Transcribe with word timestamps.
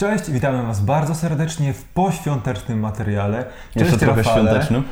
Cześć, 0.00 0.30
witamy 0.30 0.62
Was 0.62 0.80
bardzo 0.80 1.14
serdecznie 1.14 1.72
w 1.72 1.84
poświątecznym 1.84 2.80
materiale. 2.80 3.44
Cześć, 3.74 3.76
Jeszcze 3.76 3.98
trochę 3.98 4.22
Rafale. 4.22 4.42
świątecznym. 4.42 4.84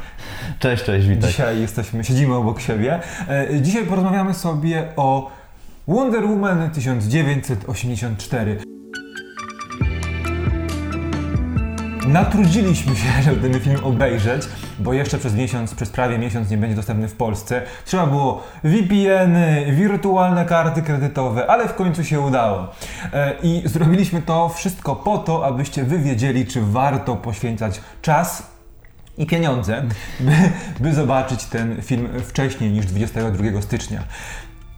Cześć, 0.58 0.84
cześć, 0.84 1.06
witaj. 1.06 1.30
Dzisiaj 1.30 1.60
jesteśmy, 1.60 2.04
siedzimy 2.04 2.34
obok 2.34 2.60
siebie. 2.60 3.00
E, 3.28 3.60
Dzisiaj 3.62 3.86
porozmawiamy 3.86 4.34
sobie 4.34 4.84
o 4.96 5.30
Wonder 5.88 6.26
Woman 6.26 6.70
1984. 6.70 8.58
Natrudziliśmy 12.08 12.96
się, 12.96 13.08
żeby 13.22 13.50
ten 13.50 13.60
film 13.60 13.76
obejrzeć, 13.84 14.42
bo 14.78 14.92
jeszcze 14.92 15.18
przez 15.18 15.34
miesiąc, 15.34 15.74
przez 15.74 15.90
prawie 15.90 16.18
miesiąc 16.18 16.50
nie 16.50 16.58
będzie 16.58 16.76
dostępny 16.76 17.08
w 17.08 17.14
Polsce. 17.14 17.62
Trzeba 17.84 18.06
było 18.06 18.44
VPN-y, 18.64 19.72
wirtualne 19.72 20.44
karty 20.44 20.82
kredytowe, 20.82 21.46
ale 21.46 21.68
w 21.68 21.74
końcu 21.74 22.04
się 22.04 22.20
udało. 22.20 22.68
E, 23.12 23.34
I 23.42 23.62
zrobiliśmy 23.64 24.22
to 24.22 24.48
wszystko 24.48 24.96
po 24.96 25.18
to, 25.18 25.46
abyście 25.46 25.84
wy 25.84 25.98
wiedzieli, 25.98 26.46
czy 26.46 26.60
warto 26.62 27.16
poświęcać 27.16 27.80
czas 28.02 28.42
i 29.18 29.26
pieniądze, 29.26 29.82
by, 30.20 30.32
by 30.80 30.94
zobaczyć 30.94 31.44
ten 31.44 31.82
film 31.82 32.08
wcześniej 32.24 32.70
niż 32.70 32.86
22 32.86 33.62
stycznia. 33.62 34.02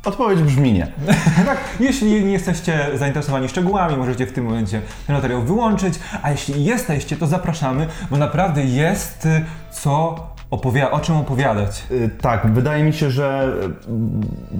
Odpowiedź 0.04 0.42
brzmi 0.42 0.72
nie. 0.72 0.86
tak, 1.46 1.58
jeśli 1.80 2.24
nie 2.24 2.32
jesteście 2.32 2.88
zainteresowani 2.94 3.48
szczegółami, 3.48 3.96
możecie 3.96 4.26
w 4.26 4.32
tym 4.32 4.44
momencie 4.44 4.82
ten 5.06 5.16
materiał 5.16 5.42
wyłączyć, 5.42 5.94
a 6.22 6.30
jeśli 6.30 6.64
jesteście, 6.64 7.16
to 7.16 7.26
zapraszamy, 7.26 7.86
bo 8.10 8.16
naprawdę 8.16 8.64
jest 8.64 9.26
y, 9.26 9.44
co 9.70 10.26
opowiada, 10.50 10.90
o 10.90 11.00
czym 11.00 11.16
opowiadać. 11.16 11.86
Y, 11.90 12.10
Tak, 12.20 12.46
wydaje 12.52 12.84
mi 12.84 12.92
się, 12.92 13.10
że 13.10 13.52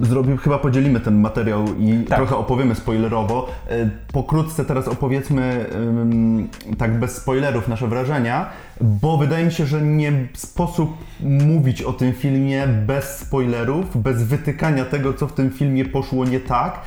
y, 0.01 0.05
zrobił, 0.05 0.37
chyba 0.37 0.57
podzielimy 0.59 0.99
ten 0.99 1.21
materiał 1.21 1.65
i 1.79 2.03
Tak. 2.09 2.17
trochę 2.17 2.35
opowiemy 2.35 2.75
spoilerowo. 2.75 3.47
Y, 3.71 3.89
Pokrótce 4.13 4.65
teraz 4.65 4.87
opowiedzmy 4.87 5.65
ym, 5.75 6.49
tak 6.77 6.99
bez 6.99 7.15
spoilerów 7.15 7.67
nasze 7.67 7.87
wrażenia, 7.87 8.49
bo 8.81 9.17
wydaje 9.17 9.45
mi 9.45 9.51
się, 9.51 9.65
że 9.65 9.81
nie 9.81 10.11
sposób 10.33 10.97
mówić 11.19 11.81
o 11.81 11.93
tym 11.93 12.13
filmie 12.13 12.67
bez 12.67 13.17
spoilerów, 13.17 14.01
bez 14.01 14.23
wytykania 14.23 14.85
tego, 14.85 15.13
co 15.13 15.27
w 15.27 15.33
tym 15.33 15.49
filmie 15.49 15.85
poszło 15.85 16.25
nie 16.25 16.39
tak 16.39 16.79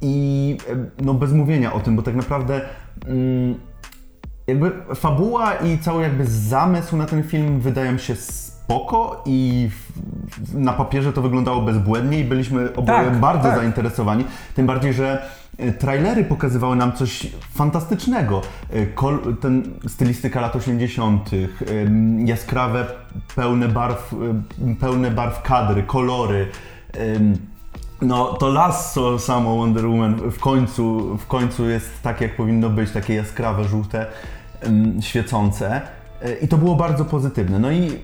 i 0.00 0.56
y, 0.70 1.04
no, 1.04 1.14
bez 1.14 1.32
mówienia 1.32 1.72
o 1.72 1.80
tym, 1.80 1.96
bo 1.96 2.02
tak 2.02 2.14
naprawdę 2.14 2.60
jakby 4.46 4.72
fabuła 4.94 5.54
i 5.54 5.78
cały 5.78 6.02
jakby 6.02 6.26
zamysł 6.26 6.96
na 6.96 7.06
ten 7.06 7.22
film 7.22 7.60
wydają 7.60 7.98
się 7.98 8.14
spoko 8.72 9.22
i 9.26 9.68
na 10.54 10.72
papierze 10.72 11.12
to 11.12 11.22
wyglądało 11.22 11.62
bezbłędnie 11.62 12.20
i 12.20 12.24
byliśmy 12.24 12.76
oboje 12.76 13.04
Tak, 13.04 13.20
bardzo 13.20 13.48
tak. 13.48 13.58
zainteresowani. 13.58 14.24
Tym 14.54 14.66
bardziej, 14.66 14.92
że 14.92 15.22
y, 15.60 15.72
trailery 15.72 16.24
pokazywały 16.24 16.76
nam 16.76 16.92
coś 16.92 17.26
fantastycznego. 17.54 18.42
Y, 18.74 18.86
Kol, 18.94 19.36
ten 19.40 19.62
stylistyka 19.88 20.40
lat 20.40 20.56
80., 20.56 21.30
ym, 21.70 22.26
jaskrawe, 22.26 22.86
pełne 23.36 23.68
barw, 23.68 24.14
pełne 24.80 25.10
barw 25.10 25.42
kadry, 25.42 25.82
kolory. 25.82 26.46
no 28.02 28.24
to 28.32 28.48
lasso 28.48 29.18
samo 29.18 29.56
Wonder 29.56 29.86
Woman 29.86 30.30
w 30.30 30.38
końcu, 30.38 31.16
w 31.18 31.26
końcu 31.26 31.68
jest 31.68 32.02
tak 32.02 32.20
jak 32.20 32.36
powinno 32.36 32.70
być, 32.70 32.90
takie 32.90 33.14
jaskrawe, 33.14 33.64
żółte, 33.64 34.06
świecące. 35.00 35.80
I 36.42 36.48
to 36.48 36.58
było 36.58 36.74
bardzo 36.74 37.04
pozytywne. 37.04 37.58
No 37.58 37.70
i 37.70 37.98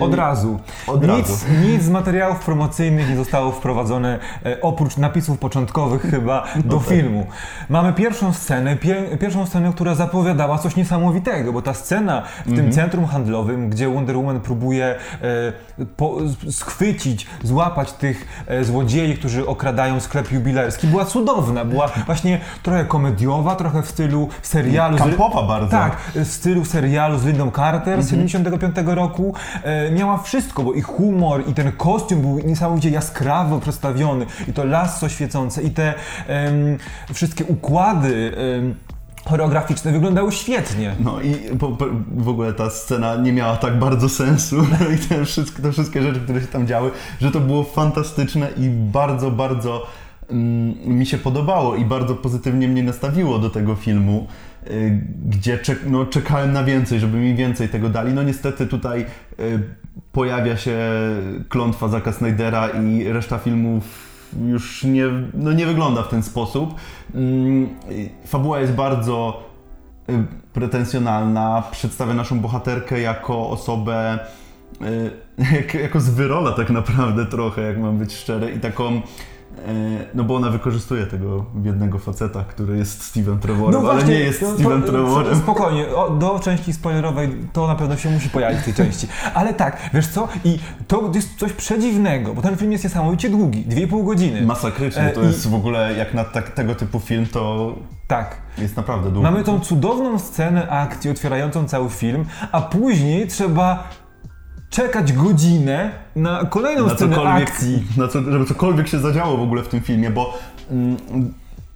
Od 0.00 0.14
razu. 0.14 0.58
Od 0.86 1.00
nic, 1.02 1.08
razu. 1.10 1.46
nic 1.66 1.82
z 1.82 1.88
materiałów 1.90 2.38
promocyjnych 2.44 3.08
nie 3.10 3.16
zostało 3.16 3.52
wprowadzone, 3.52 4.18
e, 4.46 4.60
oprócz 4.60 4.96
napisów 4.96 5.38
początkowych 5.38 6.02
chyba, 6.10 6.44
do 6.64 6.76
tak. 6.78 6.86
filmu. 6.88 7.26
Mamy 7.68 7.92
pierwszą 7.92 8.32
scenę, 8.32 8.76
pie, 8.76 9.02
pierwszą 9.20 9.46
scenę, 9.46 9.72
która 9.74 9.94
zapowiadała 9.94 10.58
coś 10.58 10.76
niesamowitego, 10.76 11.52
bo 11.52 11.62
ta 11.62 11.74
scena 11.74 12.22
w 12.22 12.48
Mhm. 12.48 12.56
tym 12.56 12.72
centrum 12.72 13.06
handlowym, 13.06 13.70
gdzie 13.70 13.88
Wonder 13.88 14.16
Woman 14.16 14.40
próbuje 14.40 14.84
e, 14.86 14.96
po, 15.96 16.16
schwycić, 16.50 17.26
złapać 17.42 17.92
tych 17.92 18.44
e, 18.46 18.64
złodziei, 18.64 19.16
którzy 19.16 19.46
okradają 19.46 20.00
sklep 20.00 20.32
jubilerski, 20.32 20.86
była 20.86 21.04
cudowna, 21.04 21.64
była 21.64 21.88
właśnie 22.06 22.40
trochę 22.62 22.84
komediowa, 22.84 23.56
trochę 23.56 23.82
w 23.82 23.88
stylu 23.88 24.28
serialu. 24.42 24.96
z- 24.96 25.00
Kampowa 25.00 25.42
bardzo. 25.42 25.70
Tak, 25.70 25.96
w 26.14 26.26
stylu 26.28 26.64
serialu 26.64 27.18
z 27.18 27.24
Lindą 27.24 27.50
Carter 27.50 28.02
z 28.02 28.10
75 28.10 28.76
roku. 28.86 29.34
E, 29.62 29.90
miała 29.90 30.18
wszystko, 30.18 30.62
bo 30.62 30.72
i 30.72 30.80
humor, 30.80 31.48
i 31.48 31.54
ten 31.54 31.72
kostium 31.72 32.20
był 32.20 32.38
niesamowicie 32.38 32.90
jaskrawo 32.90 33.60
przedstawiony, 33.60 34.26
i 34.48 34.52
to 34.52 34.64
lasso 34.64 35.08
świecące, 35.08 35.62
i 35.62 35.70
te 35.70 35.94
wszystkie 37.12 37.44
układy 37.44 38.32
choreograficzne 39.24 39.92
wyglądały 39.92 40.32
świetnie. 40.32 40.94
No 41.00 41.20
i 41.20 41.56
po, 41.56 41.68
po, 41.68 41.86
w 42.16 42.28
ogóle 42.28 42.52
ta 42.52 42.70
scena 42.70 43.16
nie 43.16 43.32
miała 43.32 43.56
tak 43.56 43.78
bardzo 43.78 44.08
sensu 44.08 44.56
i 44.94 45.08
te 45.08 45.24
wszystkie, 45.24 45.62
te 45.62 45.72
wszystkie 45.72 46.02
rzeczy, 46.02 46.20
które 46.20 46.40
się 46.40 46.46
tam 46.46 46.66
działy, 46.66 46.90
że 47.20 47.30
to 47.30 47.40
było 47.40 47.64
fantastyczne 47.64 48.48
i 48.56 48.68
bardzo, 48.68 49.30
bardzo 49.30 49.86
mm, 50.30 50.98
mi 50.98 51.06
się 51.06 51.18
podobało 51.18 51.76
i 51.76 51.84
bardzo 51.84 52.14
pozytywnie 52.14 52.68
mnie 52.68 52.82
nastawiło 52.82 53.38
do 53.38 53.50
tego 53.50 53.74
filmu, 53.74 54.26
gdzie 55.26 55.58
czek, 55.58 55.78
no, 55.86 56.06
czekałem 56.06 56.52
na 56.52 56.64
więcej, 56.64 57.00
żeby 57.00 57.18
mi 57.18 57.34
więcej 57.34 57.68
tego 57.68 57.88
dali. 57.88 58.14
No 58.14 58.22
niestety 58.22 58.66
tutaj 58.66 59.06
y, 59.40 59.60
pojawia 60.12 60.56
się 60.56 60.78
klątwa 61.48 61.88
Zaka 61.88 62.12
Snydera 62.12 62.68
i 62.68 63.04
reszta 63.04 63.38
filmów 63.38 64.10
już 64.46 64.84
nie, 64.84 65.04
no 65.34 65.52
nie 65.52 65.66
wygląda 65.66 66.02
w 66.02 66.08
ten 66.08 66.22
sposób. 66.22 66.74
Mm, 67.14 67.68
Fabuła 68.26 68.60
jest 68.60 68.72
bardzo 68.72 69.42
y, 70.10 70.12
pretensjonalna, 70.52 71.62
przedstawia 71.70 72.14
naszą 72.14 72.40
bohaterkę 72.40 73.00
jako 73.00 73.50
osobę, 73.50 74.18
y, 74.82 75.10
jak, 75.56 75.74
jako 75.74 76.00
zwyrola 76.00 76.52
tak 76.52 76.70
naprawdę 76.70 77.26
trochę, 77.26 77.62
jak 77.62 77.78
mam 77.78 77.98
być 77.98 78.12
szczery, 78.12 78.50
i 78.50 78.60
taką, 78.60 78.96
y, 78.96 79.00
no 80.14 80.24
bo 80.24 80.36
ona 80.36 80.50
wykorzystuje 80.50 81.06
tego 81.06 81.44
biednego 81.56 81.98
faceta, 81.98 82.44
który 82.44 82.76
jest 82.78 83.02
Steven 83.02 83.38
Trevorem, 83.38 83.86
ale 83.86 84.04
nie 84.04 84.14
jest 84.14 84.42
No 84.42 84.48
to- 84.48 84.54
Steven 84.54 84.82
to- 84.82 84.88
Trevorem. 84.88 85.38
Spokojnie, 85.38 85.88
o, 85.88 86.10
do 86.10 86.38
części 86.40 86.72
spoilerowej 86.72 87.36
to 87.52 87.66
na 87.66 87.74
pewno 87.74 87.96
się 87.96 88.10
musi 88.10 88.30
pojawić 88.30 88.60
w 88.60 88.64
tej 88.64 88.74
części. 88.74 89.08
Ale 89.34 89.54
tak, 89.54 89.76
wiesz 89.94 90.06
co? 90.08 90.28
I 90.44 90.58
to 90.88 91.10
jest 91.14 91.36
coś 91.38 91.52
przedziwnego, 91.52 92.34
bo 92.34 92.42
ten 92.42 92.56
film 92.56 92.72
jest 92.72 92.84
niesamowicie 92.84 93.30
długi, 93.30 93.64
2,5 93.68 94.04
godziny. 94.04 94.42
Masakryczny, 94.42 95.10
to 95.14 95.20
E, 95.20 95.24
i- 95.24 95.26
jest 95.26 95.48
w 95.48 95.54
ogóle, 95.54 95.94
jak 95.98 96.14
na 96.14 96.24
tak, 96.24 96.50
tego 96.50 96.74
typu 96.74 97.00
film, 97.00 97.26
to 97.32 97.74
Tak. 98.08 98.36
jest 98.58 98.76
naprawdę 98.76 99.10
długi. 99.10 99.22
Mamy 99.22 99.44
tą 99.44 99.60
cudowną 99.60 100.18
scenę 100.18 100.68
akcji 100.68 101.10
otwierającą 101.10 101.64
cały 101.68 101.90
film, 101.90 102.24
a 102.52 102.60
później 102.60 103.26
trzeba 103.28 103.88
czekać 104.70 105.12
godzinę 105.12 105.90
na 106.16 106.44
kolejną 106.44 106.86
na 106.86 106.94
scenę 106.94 107.22
akcji. 107.22 107.84
na 107.96 108.08
co, 108.08 108.22
żeby 108.22 108.44
cokolwiek 108.44 108.88
się 108.88 108.98
zadziało 108.98 109.36
w 109.36 109.42
ogóle 109.42 109.62
w 109.62 109.68
tym 109.68 109.80
filmie, 109.80 110.10
bo 110.10 110.38
mm, 110.70 110.96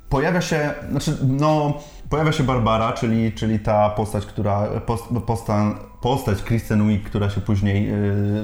pojawia 0.09 0.41
się, 0.41 0.75
znaczy, 0.91 1.17
no, 1.23 1.79
pojawia 2.11 2.33
się 2.33 2.45
Barbara, 2.45 2.93
czyli, 2.93 3.33
czyli 3.33 3.59
ta 3.59 3.91
postać, 3.91 4.27
która, 4.27 4.67
post, 4.87 5.05
posta, 5.27 5.75
postać 6.01 6.43
Kristen 6.43 6.89
Wiig, 6.89 7.05
która 7.05 7.31
się 7.31 7.41
później 7.41 7.91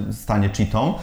y, 0.08 0.12
stanie 0.12 0.48
cheatą. 0.48 0.94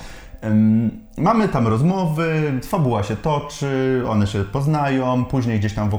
Mamy 1.18 1.50
tam 1.50 1.68
rozmowy, 1.68 2.60
fabuła 2.64 3.04
się 3.04 3.16
toczy, 3.16 4.04
one 4.10 4.28
się 4.28 4.44
poznają, 4.44 5.26
później 5.26 5.60
gdzieś 5.60 5.74
tam 5.74 5.90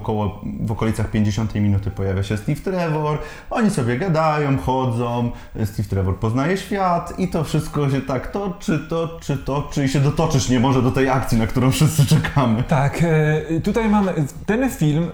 w 0.61 0.73
okolicach 0.73 1.11
50 1.11 1.55
minuty 1.55 1.91
pojawia 1.91 2.23
się 2.23 2.37
Steve 2.37 2.61
Trevor, 2.61 3.19
oni 3.51 3.71
sobie 3.71 3.99
gadają, 3.99 4.59
chodzą, 4.59 5.31
Steve 5.65 5.89
Trevor 5.89 6.17
poznaje 6.17 6.57
świat 6.57 7.19
i 7.19 7.29
to 7.29 7.45
wszystko 7.45 7.91
się 7.91 8.01
tak 8.01 8.31
toczy, 8.31 8.79
toczy, 8.79 9.37
toczy 9.37 9.85
i 9.85 9.89
się 9.89 10.01
dotoczyć 10.01 10.49
nie 10.49 10.61
może 10.61 10.83
do 10.83 10.91
tej 10.91 11.09
akcji, 11.09 11.39
na 11.39 11.47
którą 11.47 11.71
wszyscy 11.71 12.07
czekamy. 12.07 12.63
Tak, 12.63 13.03
e, 13.03 13.61
tutaj 13.61 13.89
mamy. 13.89 14.15
Ten 14.47 14.71
film 14.71 15.11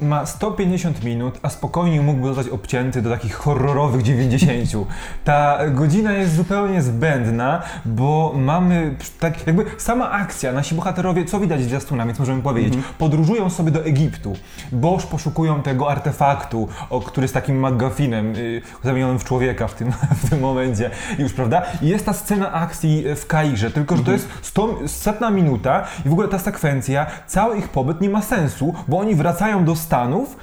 ma 0.00 0.26
150 0.26 1.04
minut, 1.04 1.38
a 1.42 1.48
spokojnie 1.48 2.00
mógłby 2.00 2.28
zostać 2.28 2.48
obcięty 2.48 3.02
do 3.02 3.10
takich 3.10 3.34
horrorowych 3.34 4.02
90. 4.02 4.88
Ta 5.24 5.58
godzina 5.70 6.12
jest 6.12 6.34
zupełnie 6.34 6.82
zbędna, 6.82 7.62
bo 7.84 8.32
mamy 8.36 8.94
tak 9.20 9.46
jakby 9.46 9.64
sama 9.78 10.10
akcja, 10.10 10.52
nasi 10.52 10.74
bohaterowie, 10.74 11.24
co 11.24 11.40
widać 11.40 11.60
w 11.60 11.64
zwiastunach, 11.64 12.06
więc 12.06 12.18
możemy 12.18 12.42
powiedzieć, 12.42 12.74
podróżują 12.98 13.50
sobie 13.50 13.70
do 13.70 13.84
Egiptu, 13.84 14.36
boż 14.72 15.06
poszukują 15.06 15.62
tego 15.62 15.90
artefaktu, 15.90 16.68
o, 16.90 17.00
który 17.00 17.24
jest 17.24 17.34
takim 17.34 17.66
McGuffinem 17.66 18.36
y, 18.36 18.62
zamienionym 18.84 19.18
w 19.18 19.24
człowieka 19.24 19.68
w 19.68 19.74
tym, 19.74 19.92
w 20.24 20.30
tym 20.30 20.40
momencie 20.40 20.90
już, 21.18 21.32
prawda? 21.32 21.62
I 21.82 21.88
jest 21.88 22.06
ta 22.06 22.12
scena 22.12 22.52
akcji 22.52 23.04
w 23.16 23.26
Kairze, 23.26 23.70
tylko 23.70 23.96
że 23.96 24.04
to 24.04 24.12
jest 24.12 24.28
100, 24.42 24.78
setna 24.86 25.30
minuta 25.30 25.86
i 26.06 26.08
w 26.08 26.12
ogóle 26.12 26.28
ta 26.28 26.38
sekwencja, 26.38 27.06
cały 27.26 27.58
ich 27.58 27.68
pobyt 27.68 28.00
nie 28.00 28.10
ma 28.10 28.22
sensu, 28.22 28.74
bo 28.88 28.98
oni 28.98 29.14
wracają 29.14 29.64
do 29.64 29.76
Stanów, 29.90 30.36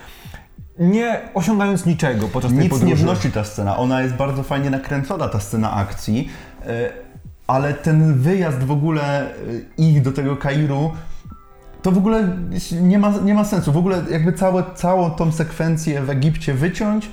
nie 0.79 1.19
osiągając 1.33 1.85
niczego 1.85 2.27
podczas 2.27 2.51
tej 2.51 2.59
Nic 2.59 2.69
podróży. 2.69 2.93
nie 2.95 3.01
wnosi 3.01 3.31
ta 3.31 3.43
scena. 3.43 3.77
Ona 3.77 4.01
jest 4.01 4.15
bardzo 4.15 4.43
fajnie 4.43 4.69
nakręcona, 4.69 5.27
ta 5.27 5.39
scena 5.39 5.73
akcji, 5.73 6.29
y, 6.61 6.67
ale 7.47 7.73
ten 7.73 8.13
wyjazd 8.13 8.63
w 8.63 8.71
ogóle 8.71 9.31
y, 9.31 9.65
ich 9.77 10.01
do 10.01 10.11
tego 10.11 10.37
Kairu 10.37 10.91
to 11.81 11.91
w 11.91 11.97
ogóle 11.97 12.37
nie 12.81 12.99
ma, 12.99 13.13
nie 13.23 13.33
ma 13.33 13.45
sensu. 13.45 13.71
W 13.71 13.77
ogóle 13.77 14.03
jakby 14.11 14.33
całe, 14.33 14.63
całą 14.75 15.11
tą 15.11 15.31
sekwencję 15.31 16.01
w 16.01 16.09
Egipcie 16.09 16.53
wyciąć, 16.53 17.09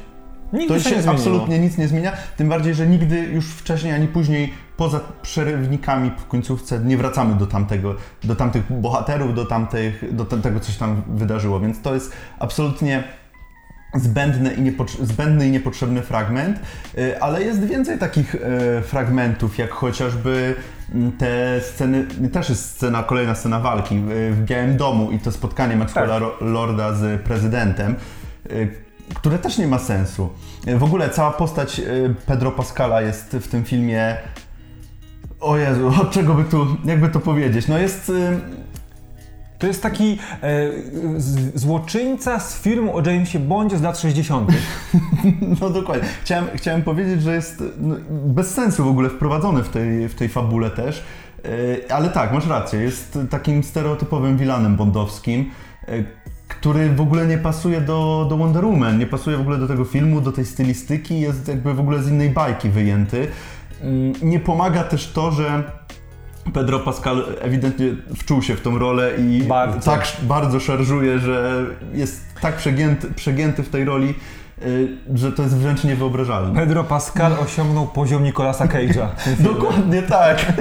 Nigdy 0.53 0.75
to 0.75 0.81
się 0.81 1.11
absolutnie 1.11 1.59
nic 1.59 1.79
nie 1.79 1.89
zmienia. 1.89 2.13
Tym 2.37 2.49
bardziej, 2.49 2.75
że 2.75 2.87
nigdy 2.87 3.19
już 3.19 3.47
wcześniej 3.47 3.93
ani 3.93 4.09
później, 4.09 4.53
poza 4.77 5.01
przerywnikami 5.23 6.11
w 6.19 6.27
końcówce, 6.27 6.79
nie 6.79 6.97
wracamy 6.97 7.35
do 7.35 7.47
tamtego, 7.47 7.95
do 8.25 8.37
tamtych 8.37 8.73
bohaterów, 8.73 9.35
do, 9.35 9.45
tamtych, 9.45 10.15
do 10.17 10.25
te- 10.25 10.39
tego, 10.43 10.61
co 10.61 10.73
się 10.73 10.79
tam 10.79 11.03
wydarzyło. 11.09 11.61
Więc 11.61 11.83
to 11.83 11.95
jest 11.95 12.13
absolutnie 12.39 13.05
zbędny 13.95 14.55
i, 14.55 14.63
niepotrze- 14.63 15.05
zbędny 15.05 15.49
i 15.49 15.51
niepotrzebny 15.51 16.03
fragment, 16.03 16.61
Y, 16.99 17.21
ale 17.23 17.43
jest 17.43 17.65
więcej 17.67 17.99
takich 17.99 18.35
e, 18.35 18.39
fragmentów, 18.83 19.59
jak 19.59 19.71
chociażby 19.71 20.55
mm, 20.95 21.13
te 21.13 21.61
sceny, 21.61 22.07
też 22.33 22.49
jest 22.49 22.71
scena, 22.71 23.03
kolejna 23.03 23.35
scena 23.35 23.61
walki 23.61 23.99
w, 23.99 24.09
w 24.37 24.45
Białym 24.45 24.77
Domu 24.77 25.11
i 25.11 25.19
to 25.19 25.33
spotkanie 25.33 25.77
Maxwella 25.77 26.21
Tak. 26.21 26.31
Lorda 26.41 26.95
z 26.95 27.23
prezydentem, 27.23 27.95
y, 28.51 28.69
które 29.15 29.39
też 29.39 29.59
nie 29.59 29.67
ma 29.67 29.79
sensu. 29.79 30.31
Y, 30.69 30.79
W 30.79 30.85
ogóle 30.85 31.11
cała 31.11 31.31
postać 31.31 31.79
y, 31.81 32.15
Pedro 32.27 32.51
Pascala 32.53 33.01
jest 33.03 33.31
w 33.37 33.49
tym 33.49 33.65
filmie 33.65 34.17
o 35.45 35.57
Jezu, 35.57 35.89
od 36.03 36.11
czego 36.11 36.35
by 36.35 36.45
tu, 36.45 36.67
jakby 36.85 37.09
to 37.09 37.21
powiedzieć, 37.21 37.69
no 37.69 37.79
jest... 37.79 38.09
y, 38.09 38.41
To 39.59 39.67
jest 39.67 39.83
taki 39.83 40.19
e, 40.43 40.71
z, 41.17 41.61
złoczyńca 41.61 42.41
z 42.41 42.61
filmu 42.61 42.97
o 42.97 43.03
Jamesie 43.11 43.39
Bondzie 43.39 43.79
z 43.79 43.83
lat 43.83 43.99
60. 43.99 44.51
No 45.61 45.71
dokładnie. 45.71 46.09
Chciałem, 46.23 46.45
chciałem 46.55 46.83
powiedzieć, 46.83 47.23
że 47.23 47.35
jest 47.35 47.65
no, 47.81 47.97
bez 48.09 48.55
sensu 48.55 48.85
w 48.85 48.89
ogóle 48.89 49.11
wprowadzony 49.11 49.63
w 49.63 49.69
tej, 49.69 50.09
w 50.09 50.15
tej 50.15 50.29
fabule 50.29 50.71
też. 50.71 51.05
Yy, 51.45 51.51
Ale 51.89 52.09
tak, 52.09 52.33
masz 52.33 52.47
rację. 52.47 52.81
Jest 52.81 53.19
takim 53.31 53.63
stereotypowym 53.63 54.37
wilanem 54.37 54.77
bondowskim, 54.77 55.51
yy, 55.89 56.05
który 56.49 56.91
w 56.95 57.01
ogóle 57.01 57.27
nie 57.27 57.39
pasuje 57.39 57.81
do, 57.81 58.27
do 58.31 58.37
Wonder 58.37 58.65
Woman, 58.65 58.99
nie 58.99 59.07
pasuje 59.07 59.37
w 59.37 59.41
ogóle 59.41 59.59
do 59.59 59.69
tego 59.69 59.85
filmu, 59.85 60.21
do 60.21 60.33
tej 60.33 60.45
stylistyki, 60.45 61.21
jest 61.21 61.49
jakby 61.49 61.75
w 61.75 61.81
ogóle 61.81 62.03
z 62.03 62.09
innej 62.09 62.31
bajki 62.31 62.69
wyjęty. 62.69 63.29
Yy, 63.83 64.13
Nie 64.23 64.41
pomaga 64.41 64.85
też 64.85 65.13
to, 65.13 65.31
że 65.33 65.63
Pedro 66.53 66.79
Pascal 66.81 67.25
ewidentnie 67.41 67.87
wczuł 68.17 68.43
się 68.43 68.57
w 68.57 68.61
tą 68.61 68.79
rolę 68.79 69.11
i 69.19 69.43
Bardzo. 69.43 69.91
tak 69.91 70.07
bardzo 70.23 70.61
szarżuje, 70.61 71.19
że 71.19 71.67
jest 71.95 72.25
tak 72.41 72.57
przegięty, 72.57 73.15
przegięty 73.15 73.63
w 73.63 73.69
tej 73.69 73.85
roli, 73.85 74.15
że 75.15 75.33
to 75.33 75.43
jest 75.43 75.57
wręcz 75.57 75.85
niewyobrażalne. 75.85 76.61
Pedro 76.61 76.85
Pascal 76.85 77.33
osiągnął 77.33 77.87
poziom 77.87 78.25
Nicolasa 78.25 78.67
Cage'a. 78.67 79.07
Dokładnie 79.53 80.03
tak. 80.03 80.45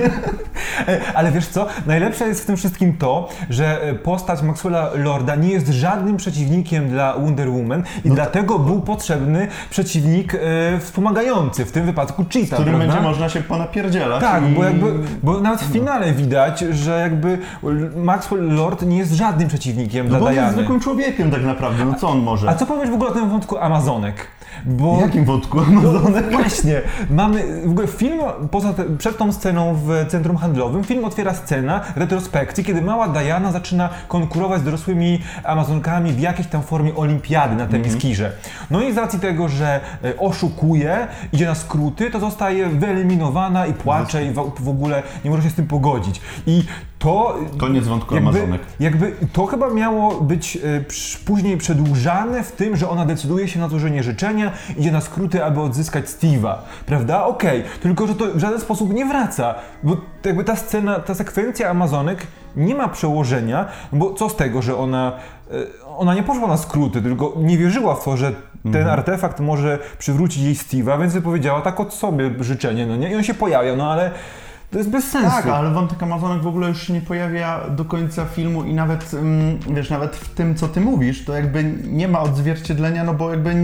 E, 0.87 0.99
Ale 1.15 1.31
wiesz 1.31 1.47
co? 1.47 1.67
Najlepsze 1.85 2.27
jest 2.27 2.43
w 2.43 2.45
tym 2.45 2.57
wszystkim 2.57 2.97
to, 2.97 3.29
że 3.49 3.83
e, 3.83 3.93
postać 3.95 4.41
Maxwella 4.41 4.89
Lorda 4.95 5.35
nie 5.35 5.49
jest 5.49 5.67
żadnym 5.67 6.17
przeciwnikiem 6.17 6.89
dla 6.89 7.17
Wonder 7.17 7.49
Woman 7.49 7.83
i 8.05 8.09
No 8.09 8.15
dlatego 8.15 8.59
był 8.59 8.81
potrzebny 8.81 9.47
przeciwnik 9.69 10.35
e, 10.35 10.39
wspomagający, 10.79 11.65
w 11.65 11.71
tym 11.71 11.85
wypadku 11.85 12.25
Cheetah, 12.33 12.59
którym 12.59 12.75
prawda? 12.75 12.93
będzie 12.93 13.09
można 13.09 13.29
się 13.29 13.41
ponapierdzielać. 13.41 14.21
Tak, 14.21 14.43
i... 14.49 14.55
bo 14.55 14.63
jakby, 14.63 14.93
bo 15.23 15.39
nawet 15.39 15.61
w 15.61 15.71
finale 15.73 16.13
widać, 16.13 16.59
że 16.59 16.99
jakby 16.99 17.37
Maxwell 17.95 18.55
Lord 18.55 18.85
nie 18.85 18.97
jest 18.97 19.13
żadnym 19.13 19.47
przeciwnikiem 19.47 20.05
No 20.05 20.09
dla 20.09 20.19
bo 20.19 20.25
on 20.25 20.31
jest 20.33 20.43
Diany. 20.43 20.57
zwykłym 20.57 20.79
człowiekiem 20.79 21.31
tak 21.31 21.43
naprawdę, 21.43 21.85
no 21.85 21.93
co 21.93 22.09
on 22.09 22.19
może? 22.19 22.49
A 22.49 22.55
co 22.55 22.65
powiesz 22.65 22.89
w 22.89 22.93
ogóle 22.93 23.09
o 23.09 23.13
tym 23.13 23.29
wątku 23.29 23.57
Amazonek? 23.83 24.27
Bo 24.65 24.97
W 24.97 25.01
jakim 25.01 25.25
wątku 25.25 25.59
Amazonek? 25.59 26.31
Właśnie, 26.31 26.81
mamy 27.09 27.61
w 27.65 27.69
ogóle 27.71 27.87
film, 27.87 28.19
poza 28.51 28.73
te, 28.73 28.97
przed 28.97 29.17
tą 29.17 29.31
sceną 29.33 29.75
w 29.75 30.05
centrum 30.07 30.37
handlowym, 30.37 30.83
film 30.83 31.05
otwiera 31.05 31.33
scena 31.33 31.81
retrospekcji, 31.95 32.63
kiedy 32.63 32.81
mała 32.81 33.07
Diana 33.07 33.51
zaczyna 33.51 33.89
konkurować 34.07 34.61
z 34.61 34.63
dorosłymi 34.63 35.19
Amazonkami 35.43 36.11
w 36.11 36.19
jakiejś 36.19 36.47
tam 36.47 36.61
formie 36.63 36.95
olimpiady 36.95 37.55
na 37.55 37.65
temiskirze. 37.65 38.31
No 38.71 38.81
i 38.81 38.93
z 38.93 38.97
racji 38.97 39.19
tego, 39.19 39.49
że 39.49 39.79
e, 40.03 40.17
oszukuje, 40.19 41.07
idzie 41.33 41.45
na 41.45 41.55
skróty, 41.55 42.11
to 42.11 42.19
zostaje 42.19 42.69
wyeliminowana 42.69 43.65
i 43.67 43.73
płacze 43.73 44.25
i 44.25 44.31
w, 44.31 44.51
w 44.59 44.69
ogóle 44.69 45.03
nie 45.25 45.31
może 45.31 45.43
się 45.43 45.49
z 45.49 45.53
tym 45.53 45.67
pogodzić. 45.67 46.21
I 46.47 46.63
to... 46.99 47.35
Koniec 47.57 47.87
wątku 47.87 48.15
jakby, 48.15 48.29
Amazonek. 48.29 48.61
jakby 48.79 49.11
to 49.33 49.45
chyba 49.45 49.69
miało 49.69 50.21
być 50.21 50.57
e, 50.63 50.81
przy- 50.81 51.17
później 51.19 51.57
przedłużane 51.57 52.43
w 52.43 52.51
tym, 52.51 52.75
że 52.77 52.89
ona 52.89 53.05
decyduje 53.05 53.47
się 53.47 53.59
na 53.59 53.69
złożenie 53.69 54.03
życzenia, 54.03 54.42
idzie 54.77 54.91
na 54.91 55.01
skróty, 55.01 55.43
aby 55.43 55.61
odzyskać 55.61 56.05
Steve'a, 56.05 56.55
prawda? 56.85 57.25
Okej, 57.25 57.63
tylko 57.81 58.07
że 58.07 58.15
to 58.15 58.25
w 58.25 58.39
żaden 58.39 58.59
sposób 58.59 58.93
nie 58.93 59.05
wraca, 59.05 59.55
bo 59.83 59.97
jakby 60.25 60.43
ta 60.43 60.55
scena, 60.55 60.99
ta 60.99 61.15
sekwencja 61.15 61.69
Amazonek 61.69 62.27
nie 62.55 62.75
ma 62.75 62.87
przełożenia, 62.87 63.65
bo 63.93 64.13
co 64.13 64.29
z 64.29 64.35
tego, 64.35 64.61
że 64.61 64.77
ona, 64.77 65.11
e, 65.51 65.53
ona 65.97 66.15
nie 66.15 66.23
poszła 66.23 66.47
na 66.47 66.57
skróty, 66.57 67.01
tylko 67.01 67.33
nie 67.37 67.57
wierzyła 67.57 67.95
w 67.95 68.03
to, 68.03 68.17
że 68.17 68.31
ten 68.71 68.87
artefakt 68.87 69.39
może 69.39 69.79
przywrócić 69.97 70.43
jej 70.43 70.55
Steve'a, 70.55 70.99
więc 70.99 71.13
wypowiedziała 71.13 71.61
tak 71.61 71.79
od 71.79 71.93
sobie 71.93 72.31
życzenie, 72.39 72.85
no 72.85 72.95
nie? 72.95 73.11
I 73.11 73.15
on 73.15 73.23
się 73.23 73.33
pojawia, 73.33 73.75
no 73.75 73.91
ale 73.91 74.11
to 74.73 74.77
jest 74.77 74.89
bez 74.89 75.03
sensu. 75.11 75.29
Tak, 75.29 75.47
ale 75.47 75.71
wątek 75.71 76.03
Amazonek 76.03 76.41
w 76.41 76.47
ogóle 76.47 76.67
już 76.69 76.81
się 76.81 76.93
nie 76.93 77.01
pojawia 77.01 77.69
do 77.69 77.85
końca 77.85 78.25
filmu 78.25 78.63
i 78.63 78.73
nawet, 78.73 79.11
wiesz, 79.73 79.89
nawet 79.89 80.15
w 80.15 80.29
tym, 80.35 80.55
co 80.55 80.67
ty 80.67 80.81
mówisz, 80.81 81.25
to 81.25 81.33
jakby 81.33 81.63
nie 81.91 82.07
ma 82.07 82.19
odzwierciedlenia, 82.19 83.03
no 83.03 83.13
bo 83.13 83.29
jakby 83.31 83.55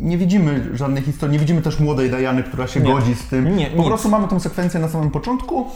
nie 0.00 0.18
widzimy 0.18 0.76
żadnej 0.76 1.02
historii, 1.02 1.32
nie 1.32 1.38
widzimy 1.38 1.62
też 1.62 1.80
młodej 1.80 2.10
Diany, 2.10 2.42
która 2.42 2.66
się 2.66 2.80
Nie. 2.80 2.92
godzi 2.92 3.14
z 3.14 3.24
tym. 3.28 3.56
Nie, 3.56 3.66
po 3.66 3.76
nic. 3.76 3.86
prostu 3.86 4.08
mamy 4.08 4.28
tą 4.28 4.40
sekwencję 4.40 4.80
na 4.80 4.88
samym 4.88 5.10
początku, 5.10 5.66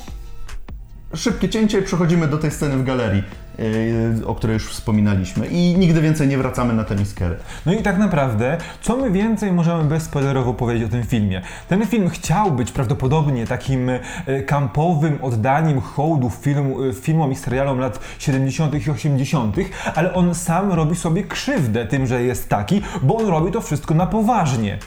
szybkie 1.14 1.48
cięcie 1.48 1.78
i 1.78 1.82
przechodzimy 1.82 2.28
do 2.28 2.38
tej 2.38 2.50
sceny 2.50 2.76
w 2.76 2.84
galerii, 2.84 3.22
yy, 3.58 4.26
o 4.26 4.34
której 4.34 4.54
już 4.54 4.68
wspominaliśmy 4.68 5.46
i 5.46 5.78
nigdy 5.78 6.00
więcej 6.00 6.28
nie 6.28 6.38
wracamy 6.38 6.74
na 6.74 6.84
tę 6.84 6.96
miskerę. 6.96 7.36
No 7.66 7.72
i 7.72 7.82
tak 7.82 7.98
naprawdę, 7.98 8.58
co 8.80 8.96
my 8.96 9.10
więcej 9.10 9.52
możemy 9.52 9.84
bezspoilerowo 9.84 10.54
powiedzieć 10.54 10.84
o 10.84 10.88
tym 10.88 11.02
filmie? 11.02 11.42
Ten 11.68 11.86
film 11.86 12.08
chciał 12.08 12.52
być 12.52 12.72
prawdopodobnie 12.72 13.46
takim 13.46 13.90
e, 13.90 14.00
kampowym 14.42 15.18
oddaniem 15.22 15.80
hołdu 15.80 16.30
filmu, 16.30 16.84
e, 16.84 16.92
filmom 16.92 17.32
i 17.32 17.36
serialom 17.36 17.78
lat 17.78 18.00
70. 18.18 18.86
i 18.86 18.90
80., 18.90 19.56
ale 19.94 20.14
on 20.14 20.34
sam 20.34 20.72
robi 20.72 20.96
sobie 20.96 21.24
krzywdę 21.24 21.86
tym, 21.86 22.06
że 22.06 22.22
jest 22.22 22.48
taki, 22.48 22.82
bo 23.02 23.16
on 23.16 23.26
robi 23.26 23.52
to 23.52 23.60
wszystko 23.60 23.94
na 23.94 24.06
poważnie. 24.06 24.78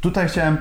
Tutaj 0.00 0.28
chciałem, 0.28 0.58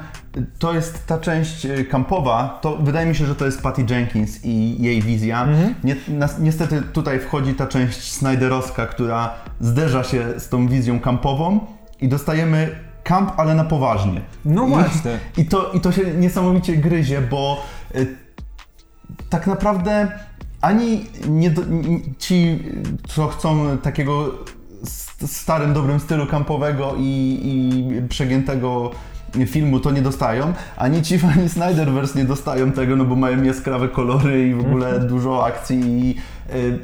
to 0.59 0.73
jest 0.73 1.07
ta 1.07 1.17
część 1.17 1.65
y, 1.65 1.85
kampowa, 1.85 2.59
to 2.61 2.77
wydaje 2.77 3.07
mi 3.07 3.15
się, 3.15 3.25
że 3.25 3.35
to 3.35 3.45
jest 3.45 3.61
Patty 3.61 3.85
Jenkins 3.89 4.45
i 4.45 4.83
jej 4.83 5.01
wizja. 5.01 5.47
Nie, 5.83 5.95
nas, 6.07 6.39
niestety 6.39 6.81
tutaj 6.81 7.19
wchodzi 7.19 7.53
ta 7.53 7.67
część 7.67 8.11
Snyderowska, 8.13 8.85
która 8.85 9.33
zderza 9.59 10.03
się 10.03 10.39
z 10.39 10.49
tą 10.49 10.67
wizją 10.67 10.99
kampową 10.99 11.59
i 12.01 12.07
dostajemy 12.07 12.69
kamp, 13.03 13.33
ale 13.37 13.55
na 13.55 13.63
poważnie. 13.63 14.21
No 14.45 14.67
właśnie. 14.67 15.19
I 15.37 15.45
to, 15.45 15.71
I 15.71 15.81
to 15.81 15.91
się 15.91 16.03
niesamowicie 16.03 16.77
gryzie, 16.77 17.21
bo 17.21 17.63
y, 17.95 18.07
tak 19.29 19.47
naprawdę 19.47 20.11
ani 20.61 21.05
nie 21.27 21.53
ci, 22.17 22.63
co 23.07 23.27
chcą 23.27 23.77
takiego 23.77 24.33
starym, 25.25 25.73
dobrym 25.73 25.99
stylu 25.99 26.27
kampowego 26.27 26.95
i, 26.97 27.39
i 27.43 28.07
przegiętego 28.09 28.91
filmu 29.47 29.79
to 29.79 29.91
nie 29.91 30.01
dostają, 30.01 30.53
ani 30.77 31.01
ci 31.01 31.19
fani 31.19 31.49
Snyderverse 31.49 32.19
nie 32.19 32.25
dostają 32.25 32.71
tego, 32.71 32.95
no 32.95 33.05
bo 33.05 33.15
mają 33.15 33.43
jaskrawe 33.43 33.87
kolory 33.87 34.47
i 34.47 34.53
w 34.53 34.59
ogóle 34.59 34.99
dużo 34.99 35.45
akcji 35.45 35.79
i 35.85 36.15
y, 36.55 36.79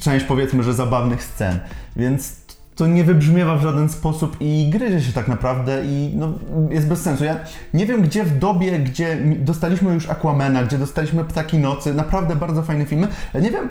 część 0.00 0.24
powiedzmy, 0.24 0.62
że 0.62 0.74
zabawnych 0.74 1.24
scen. 1.24 1.58
Więc 1.96 2.42
to 2.76 2.86
nie 2.86 3.04
wybrzmiewa 3.04 3.56
w 3.56 3.62
żaden 3.62 3.88
sposób 3.88 4.36
i 4.40 4.70
gryzie 4.70 5.00
się 5.00 5.12
tak 5.12 5.28
naprawdę 5.28 5.84
i 5.84 6.12
no, 6.16 6.32
jest 6.70 6.88
bez 6.88 7.02
sensu. 7.02 7.24
Ja 7.24 7.36
nie 7.74 7.86
wiem, 7.86 8.02
gdzie 8.02 8.24
w 8.24 8.38
dobie, 8.38 8.78
gdzie 8.78 9.18
dostaliśmy 9.38 9.94
już 9.94 10.10
Aquamena, 10.10 10.62
gdzie 10.62 10.78
dostaliśmy 10.78 11.24
Ptaki 11.24 11.58
Nocy, 11.58 11.94
naprawdę 11.94 12.36
bardzo 12.36 12.62
fajne 12.62 12.86
filmy, 12.86 13.08
ja 13.34 13.40
nie 13.40 13.50
wiem, 13.50 13.68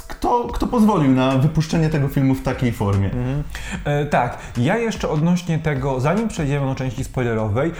kto, 0.00 0.48
kto 0.52 0.66
pozwolił 0.66 1.12
na 1.12 1.38
wypuszczenie 1.38 1.90
tego 1.90 2.08
filmu 2.08 2.34
w 2.34 2.42
takiej 2.42 2.72
formie. 2.72 3.10
E, 3.84 4.06
tak, 4.06 4.38
ja 4.56 4.78
jeszcze 4.78 5.08
odnośnie 5.08 5.58
tego, 5.58 6.00
zanim 6.00 6.28
przejdziemy 6.28 6.66
do 6.66 6.74
części 6.74 7.04
spoilerowej, 7.04 7.72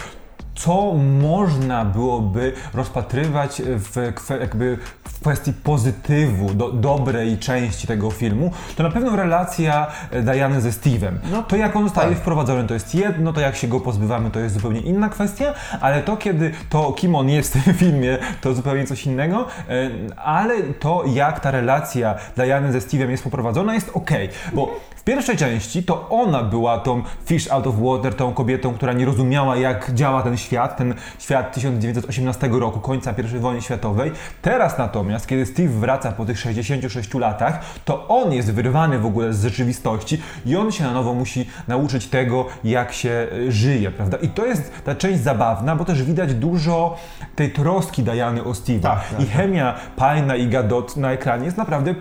co 0.55 0.95
można 1.23 1.85
byłoby 1.85 2.53
rozpatrywać 2.75 3.63
w, 3.65 4.13
jakby 4.41 4.79
w 5.05 5.21
kwestii 5.21 5.53
pozytywu, 5.53 6.55
do, 6.55 6.73
dobrej 6.73 7.39
części 7.39 7.87
tego 7.87 8.11
filmu, 8.11 8.51
to 8.77 8.83
na 8.83 8.91
pewno 8.91 9.17
relacja 9.17 9.87
e, 10.11 10.23
Diany 10.23 10.61
ze 10.61 10.71
Steve'em. 10.71 11.13
No, 11.33 11.43
to 11.43 11.57
jak 11.57 11.77
on 11.77 11.85
zostaje 11.85 12.09
tak. 12.09 12.19
wprowadzony 12.19 12.69
to 12.69 12.75
jest 12.75 12.95
jedno, 12.95 13.33
to 13.33 13.41
jak 13.41 13.57
się 13.57 13.69
go 13.69 13.81
pozbywamy 13.81 14.31
to 14.31 14.41
jest 14.41 14.55
zupełnie 14.55 14.81
inna 14.81 15.09
kwestia, 15.09 15.55
ale 15.81 16.03
to 16.03 16.17
kiedy 16.17 16.53
to 16.71 16.93
kim 16.93 17.15
on 17.15 17.29
jest 17.29 17.55
w 17.55 17.65
tym 17.65 17.75
filmie 17.75 18.19
to 18.41 18.55
zupełnie 18.55 18.87
coś 18.87 19.07
innego, 19.07 19.47
e, 19.69 19.91
ale 20.17 20.63
to 20.63 21.05
jak 21.07 21.41
ta 21.41 21.51
relacja 21.51 22.15
Diany 22.37 22.73
ze 22.73 22.79
Steve'em 22.79 23.11
jest 23.11 23.25
poprowadzona 23.25 23.75
jest 23.75 23.91
ok, 23.95 24.11
bo 24.53 24.81
W 25.03 25.05
pierwszej 25.05 25.37
części 25.37 25.83
to 25.83 26.09
ona 26.09 26.43
była 26.43 26.79
tą 26.79 27.03
fish 27.25 27.51
out 27.51 27.67
of 27.67 27.75
water, 27.81 28.15
tą 28.15 28.35
kobietą, 28.35 28.75
która 28.75 28.93
nie 28.93 29.05
rozumiała 29.05 29.57
jak 29.57 29.95
działa 29.95 30.23
ten 30.23 30.37
świat, 30.37 30.77
ten 30.77 30.95
świat 31.19 31.55
1918 31.55 32.49
roku, 32.49 32.81
końca 32.81 33.15
I 33.35 33.39
wojny 33.39 33.63
światowej. 33.63 34.13
Teraz 34.43 34.79
natomiast, 34.79 35.27
kiedy 35.27 35.47
Steve 35.47 35.69
wraca 35.69 36.13
po 36.13 36.25
tych 36.25 36.39
66 36.39 37.15
latach, 37.15 37.61
to 37.85 38.09
on 38.09 38.33
jest 38.33 38.53
wyrwany 38.53 38.99
w 38.99 39.07
ogóle 39.07 39.33
z 39.33 39.43
rzeczywistości 39.43 40.23
i 40.47 40.57
on 40.57 40.73
się 40.73 40.85
na 40.85 40.93
nowo 40.93 41.15
musi 41.15 41.51
nauczyć 41.69 42.07
tego, 42.07 42.47
jak 42.65 42.93
się 42.93 43.29
y, 43.33 43.53
żyje, 43.53 43.91
prawda? 43.91 44.17
I 44.17 44.29
to 44.29 44.47
jest 44.47 44.73
ta 44.85 44.95
część 44.95 45.21
zabawna, 45.21 45.77
bo 45.77 45.85
też 45.85 46.03
widać 46.03 46.35
dużo 46.35 46.97
tej 47.37 47.53
troski 47.53 48.03
Diany 48.03 48.45
o 48.45 48.51
Steve'a. 48.51 48.81
Tak, 48.81 49.09
tak, 49.11 49.21
I 49.21 49.27
chemia 49.27 49.75
Pina 49.97 50.37
i 50.37 50.49
Gadot 50.49 50.97
na 50.97 51.13
ekranie 51.13 51.45
jest 51.45 51.57
naprawdę 51.57 51.95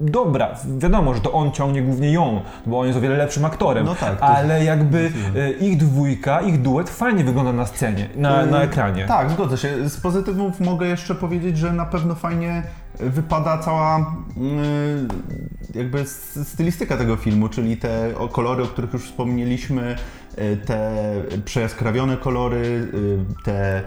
dobra. 0.00 0.54
Wiadomo, 0.78 1.14
że 1.14 1.20
to 1.20 1.32
on 1.32 1.52
ciągnie 1.52 1.82
głównie 1.82 2.12
ją, 2.12 2.40
bo 2.66 2.80
on 2.80 2.86
jest 2.86 2.98
o 2.98 3.00
wiele 3.02 3.16
lepszym 3.16 3.44
aktorem. 3.44 3.84
No 3.86 3.94
tak, 3.94 4.16
ale 4.20 4.64
jakby 4.64 5.10
e, 5.36 5.50
ich 5.50 5.76
dwójka, 5.76 6.40
ich 6.40 6.62
duet 6.62 6.90
fajnie 6.90 7.24
wygląda 7.24 7.52
na 7.52 7.66
scenie, 7.66 8.08
na, 8.16 8.46
na 8.46 8.62
ekranie. 8.62 9.04
Tak, 9.06 9.30
zgodzę 9.30 9.56
się. 9.58 9.88
Z 9.88 9.96
pozytywów 10.00 10.60
mogę 10.60 10.86
jeszcze 10.86 11.14
powiedzieć, 11.14 11.58
że 11.58 11.72
na 11.72 11.86
pewno 11.86 12.14
fajnie 12.14 12.62
wypada 13.00 13.58
cała 13.58 13.96
mm, 14.36 15.08
jakby 15.74 16.00
s- 16.00 16.48
stylistyka 16.48 16.96
tego 16.96 17.16
filmu, 17.16 17.48
czyli 17.48 17.76
te 17.76 18.10
kolory, 18.32 18.62
o 18.62 18.66
których 18.66 18.92
już 18.92 19.04
wspomnieliśmy, 19.04 19.96
te 20.66 20.90
przejaskrawione 21.44 22.16
kolory, 22.16 22.88
te 23.44 23.82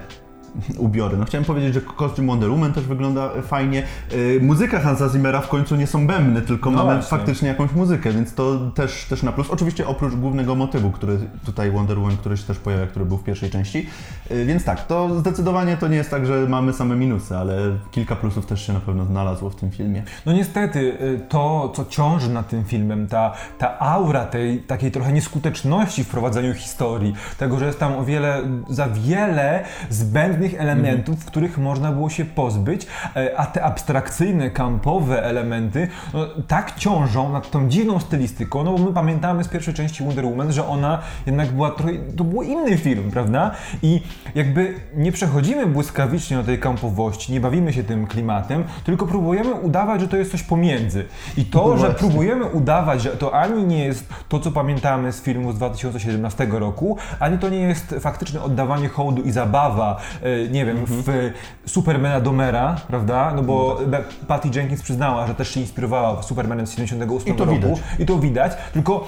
ubiory. 0.78 1.18
No 1.18 1.26
chciałem 1.26 1.46
powiedzieć, 1.46 1.74
że 1.74 1.82
kostium 1.82 2.28
Wonder 2.28 2.50
Woman 2.50 2.74
też 2.74 2.84
wygląda 2.84 3.30
fajnie. 3.42 3.84
Y, 4.14 4.40
Muzyka 4.42 4.80
Hansa 4.80 5.10
Zimmera 5.10 5.42
w 5.42 5.48
końcu 5.48 5.76
nie 5.76 5.88
są 5.88 6.08
bębny, 6.08 6.42
tylko 6.42 6.72
No 6.72 6.78
mamy 6.78 6.94
właśnie. 6.94 7.10
faktycznie 7.18 7.48
jakąś 7.48 7.72
muzykę, 7.72 8.12
więc 8.12 8.34
to 8.34 8.72
też, 8.76 9.06
też 9.10 9.24
na 9.24 9.32
plus. 9.32 9.50
Oczywiście 9.50 9.88
oprócz 9.88 10.14
głównego 10.16 10.56
motywu, 10.56 10.92
który 10.92 11.18
tutaj 11.46 11.72
Wonder 11.72 12.00
Woman, 12.00 12.18
który 12.18 12.38
się 12.38 12.44
też 12.44 12.58
pojawia, 12.60 12.88
który 12.88 13.06
był 13.06 13.18
w 13.18 13.24
pierwszej 13.24 13.50
części. 13.50 13.88
Y, 14.32 14.46
Więc 14.46 14.64
tak, 14.64 14.88
to 14.88 15.20
zdecydowanie 15.20 15.78
to 15.78 15.88
nie 15.88 15.98
jest 15.98 16.10
tak, 16.10 16.26
że 16.26 16.46
mamy 16.50 16.74
same 16.74 16.96
minusy, 16.96 17.38
ale 17.38 17.58
kilka 17.92 18.16
plusów 18.16 18.46
też 18.46 18.68
się 18.68 18.74
na 18.74 18.80
pewno 18.80 19.06
znalazło 19.06 19.50
w 19.50 19.56
tym 19.56 19.72
filmie. 19.72 20.04
No 20.26 20.34
niestety, 20.34 20.80
y, 20.80 21.22
to 21.30 21.72
co 21.76 21.86
ciąży 21.86 22.30
nad 22.30 22.48
tym 22.50 22.64
filmem, 22.66 23.08
ta, 23.08 23.34
ta 23.58 23.80
aura 23.80 24.26
tej 24.26 24.60
takiej 24.60 24.92
trochę 24.92 25.14
nieskuteczności 25.14 26.04
w 26.04 26.08
prowadzeniu 26.08 26.54
historii, 26.54 27.14
tego, 27.38 27.60
że 27.60 27.66
jest 27.66 27.80
tam 27.80 27.94
o 27.94 28.04
wiele, 28.06 28.42
za 28.70 28.88
wiele 28.90 29.64
zbędnych 29.90 30.41
elementów, 30.50 31.26
których 31.26 31.58
można 31.58 31.92
było 31.92 32.10
się 32.10 32.26
pozbyć, 32.26 32.88
e, 33.16 33.38
a 33.38 33.46
te 33.46 33.64
abstrakcyjne, 33.64 34.50
kampowe 34.50 35.24
elementy 35.24 35.88
no, 36.14 36.28
tak 36.48 36.76
ciążą 36.76 37.32
nad 37.32 37.52
tą 37.52 37.70
dziwną 37.70 38.00
stylistyką, 38.00 38.64
no 38.64 38.72
bo 38.74 38.86
my 38.86 38.94
pamiętamy 38.94 39.44
z 39.44 39.48
pierwszej 39.48 39.74
części 39.74 40.04
Wonder 40.04 40.26
Woman, 40.26 40.52
że 40.52 40.68
ona 40.68 41.00
jednak 41.26 41.52
była 41.52 41.72
trochę, 41.72 41.94
to 42.18 42.24
był 42.24 42.42
inny 42.42 42.78
film, 42.78 43.12
prawda? 43.12 43.52
I 43.82 44.02
jakby 44.36 44.74
nie 44.96 45.12
przechodzimy 45.12 45.66
błyskawicznie 45.66 46.38
do 46.38 46.44
tej 46.44 46.60
kampowości, 46.60 47.34
nie 47.34 47.42
bawimy 47.42 47.74
się 47.74 47.84
tym 47.84 48.08
klimatem, 48.08 48.64
tylko 48.84 49.08
próbujemy 49.08 49.54
udawać, 49.54 50.02
że 50.02 50.08
to 50.08 50.18
jest 50.18 50.32
coś 50.32 50.44
pomiędzy. 50.44 51.06
I 51.38 51.46
to, 51.46 51.68
No 51.68 51.78
że 51.78 51.78
właśnie. 51.78 51.96
próbujemy 52.00 52.46
udawać, 52.46 53.02
że 53.02 53.10
to 53.10 53.34
ani 53.36 53.64
nie 53.64 53.86
jest 53.86 54.10
to, 54.30 54.40
co 54.40 54.52
pamiętamy 54.52 55.12
z 55.12 55.22
filmu 55.22 55.52
z 55.52 55.56
2017 55.56 56.48
roku, 56.52 56.98
ani 57.20 57.38
to 57.38 57.50
nie 57.50 57.60
jest 57.60 57.96
faktyczne 58.00 58.42
oddawanie 58.42 58.88
hołdu 58.88 59.22
i 59.22 59.32
zabawa, 59.32 59.98
e, 60.24 60.31
nie 60.52 60.66
wiem, 60.66 60.78
Mhm. 60.78 61.04
w 61.04 61.32
Supermana 61.72 62.20
Domera, 62.22 62.76
prawda? 62.88 63.34
No 63.36 63.44
bo 63.44 63.80
Be- 63.88 64.04
Patty 64.28 64.50
Jenkins 64.56 64.82
przyznała, 64.82 65.28
że 65.28 65.36
też 65.36 65.50
się 65.54 65.60
inspirowała 65.60 66.24
Supermanem 66.24 66.68
z 66.68 66.72
78 66.72 67.34
I 67.34 67.38
to 67.38 67.46
roku. 67.46 67.58
widać. 67.58 67.80
I 68.00 68.06
to 68.06 68.20
widać, 68.20 68.52
tylko 68.74 69.08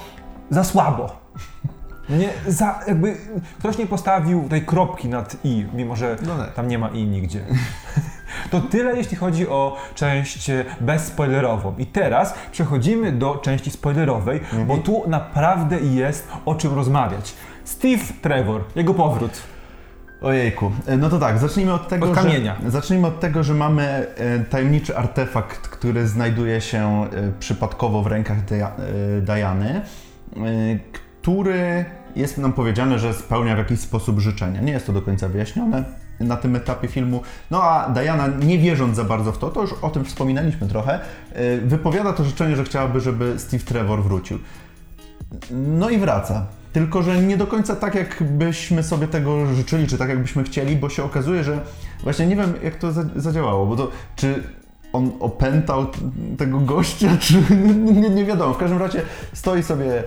za 0.49 0.63
słabo. 0.63 1.23
Nie, 2.09 2.29
za, 2.47 2.79
jakby 2.87 3.17
ktoś 3.59 3.77
nie 3.77 3.87
postawił 3.87 4.49
tej 4.49 4.61
kropki 4.65 5.09
nad 5.09 5.35
i, 5.43 5.65
mimo 5.73 5.95
że 5.95 6.17
No 6.27 6.37
tak. 6.37 6.53
tam 6.53 6.67
nie 6.67 6.77
ma 6.79 6.87
i 6.89 7.05
nigdzie. 7.05 7.39
To 8.51 8.61
tyle, 8.61 8.95
jeśli 8.97 9.17
chodzi 9.17 9.47
o 9.47 9.77
część 9.95 10.49
e, 10.49 10.65
bezspoilerową. 10.81 11.73
I 11.77 11.85
teraz 11.85 12.33
przechodzimy 12.51 13.11
do 13.11 13.35
części 13.35 13.71
spoilerowej, 13.71 14.37
Mhm. 14.39 14.65
bo 14.65 14.77
tu 14.77 15.03
naprawdę 15.07 15.79
jest 15.79 16.27
o 16.45 16.55
czym 16.55 16.73
rozmawiać. 16.75 17.33
Steve 17.63 18.03
Trevor, 18.21 18.61
jego 18.75 18.93
powrót. 18.93 19.31
Ojejku, 20.23 20.71
E, 20.85 20.97
no 20.97 21.09
to 21.09 21.19
tak, 21.19 21.37
zacznijmy 21.37 21.73
od 21.73 21.87
tego, 21.87 22.05
Od 22.09 22.15
kamienia. 22.15 22.55
Że, 22.63 22.71
zacznijmy 22.71 23.07
od 23.07 23.19
tego, 23.19 23.43
że 23.43 23.53
mamy 23.53 23.83
e, 24.17 24.39
tajemniczy 24.39 24.97
artefakt, 24.97 25.67
który 25.67 26.07
znajduje 26.07 26.61
się 26.61 27.07
e, 27.13 27.31
przypadkowo 27.39 28.01
w 28.03 28.07
rękach 28.07 28.45
Dia- 28.45 28.71
Diany, 29.21 29.81
który 31.21 31.85
jest 32.15 32.37
nam 32.37 32.53
powiedziane, 32.53 32.99
że 32.99 33.13
spełnia 33.13 33.55
w 33.55 33.57
jakiś 33.57 33.79
sposób 33.79 34.19
życzenia. 34.19 34.61
Nie 34.61 34.71
jest 34.71 34.85
to 34.87 34.93
do 34.93 35.01
końca 35.01 35.27
wyjaśnione 35.27 35.83
na 36.19 36.35
tym 36.37 36.55
etapie 36.55 36.87
filmu. 36.87 37.21
No 37.51 37.63
a 37.63 37.89
Diana, 37.89 38.27
nie 38.27 38.59
wierząc 38.59 38.95
za 38.95 39.03
bardzo 39.03 39.31
w 39.31 39.37
to, 39.37 39.49
to 39.49 39.61
już 39.61 39.73
o 39.81 39.89
tym 39.89 40.05
wspominaliśmy 40.05 40.67
trochę, 40.67 40.99
wypowiada 41.65 42.13
to 42.13 42.23
życzenie, 42.23 42.55
że 42.55 42.63
chciałaby, 42.63 42.99
żeby 42.99 43.39
Steve 43.39 43.63
Trevor 43.63 44.03
wrócił. 44.03 44.39
No 45.51 45.89
i 45.89 45.97
wraca. 45.97 46.45
Tylko, 46.73 47.03
że 47.03 47.21
nie 47.21 47.37
do 47.37 47.47
końca 47.47 47.75
tak, 47.75 47.95
jakbyśmy 47.95 48.83
sobie 48.83 49.07
tego 49.07 49.45
życzyli, 49.55 49.87
czy 49.87 49.97
tak, 49.97 50.09
jakbyśmy 50.09 50.43
chcieli, 50.43 50.75
bo 50.75 50.89
się 50.89 51.03
okazuje, 51.03 51.43
że 51.43 51.59
właśnie 52.03 52.27
nie 52.27 52.35
wiem, 52.35 52.53
jak 52.63 52.75
to 52.75 52.91
za- 52.91 53.09
zadziałało, 53.15 53.65
bo 53.65 53.75
to 53.75 53.91
czy 54.15 54.43
on 54.93 55.11
opętał 55.19 55.85
tego 56.37 56.59
gościa, 56.59 57.17
czy 57.19 57.35
nie, 58.01 58.09
nie 58.09 58.25
wiadomo. 58.25 58.53
W 58.53 58.57
każdym 58.57 58.79
razie 58.79 59.01
stoi 59.33 59.63
sobie 59.63 60.03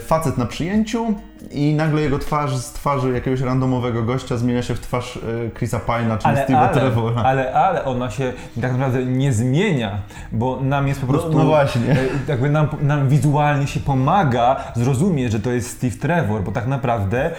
facet 0.00 0.38
na 0.38 0.46
przyjęciu 0.46 1.14
i 1.50 1.74
nagle 1.74 2.02
jego 2.02 2.18
twarz 2.18 2.56
z 2.56 2.72
twarzy 2.72 3.12
jakiegoś 3.12 3.40
randomowego 3.40 4.02
gościa 4.02 4.36
zmienia 4.36 4.62
się 4.62 4.74
w 4.74 4.80
twarz 4.80 5.16
e, 5.16 5.20
Chrisa 5.58 5.78
Pine'a, 5.86 6.18
czyli 6.18 6.34
Ale, 6.34 6.46
Steve'a 6.46 6.56
ale, 6.56 6.74
Trevora. 6.74 7.22
ale, 7.22 7.54
ale 7.54 7.84
ona 7.84 8.10
się 8.10 8.32
tak 8.60 8.72
naprawdę 8.72 9.04
nie 9.04 9.32
zmienia, 9.32 9.98
bo 10.32 10.60
nam 10.60 10.88
jest 10.88 11.00
po 11.00 11.06
No- 11.06 11.12
prostu. 11.12 11.38
no 11.38 11.44
właśnie. 11.44 11.90
e, 11.92 11.96
Jakby 12.28 12.50
nam, 12.50 12.68
nam 12.82 13.08
wizualnie 13.08 13.66
się 13.66 13.80
pomaga 13.80 14.56
zrozumieć, 14.76 15.32
że 15.32 15.40
to 15.40 15.50
jest 15.50 15.70
Steve 15.70 15.96
Trevor, 15.96 16.42
bo 16.42 16.52
tak 16.52 16.66
naprawdę 16.66 17.30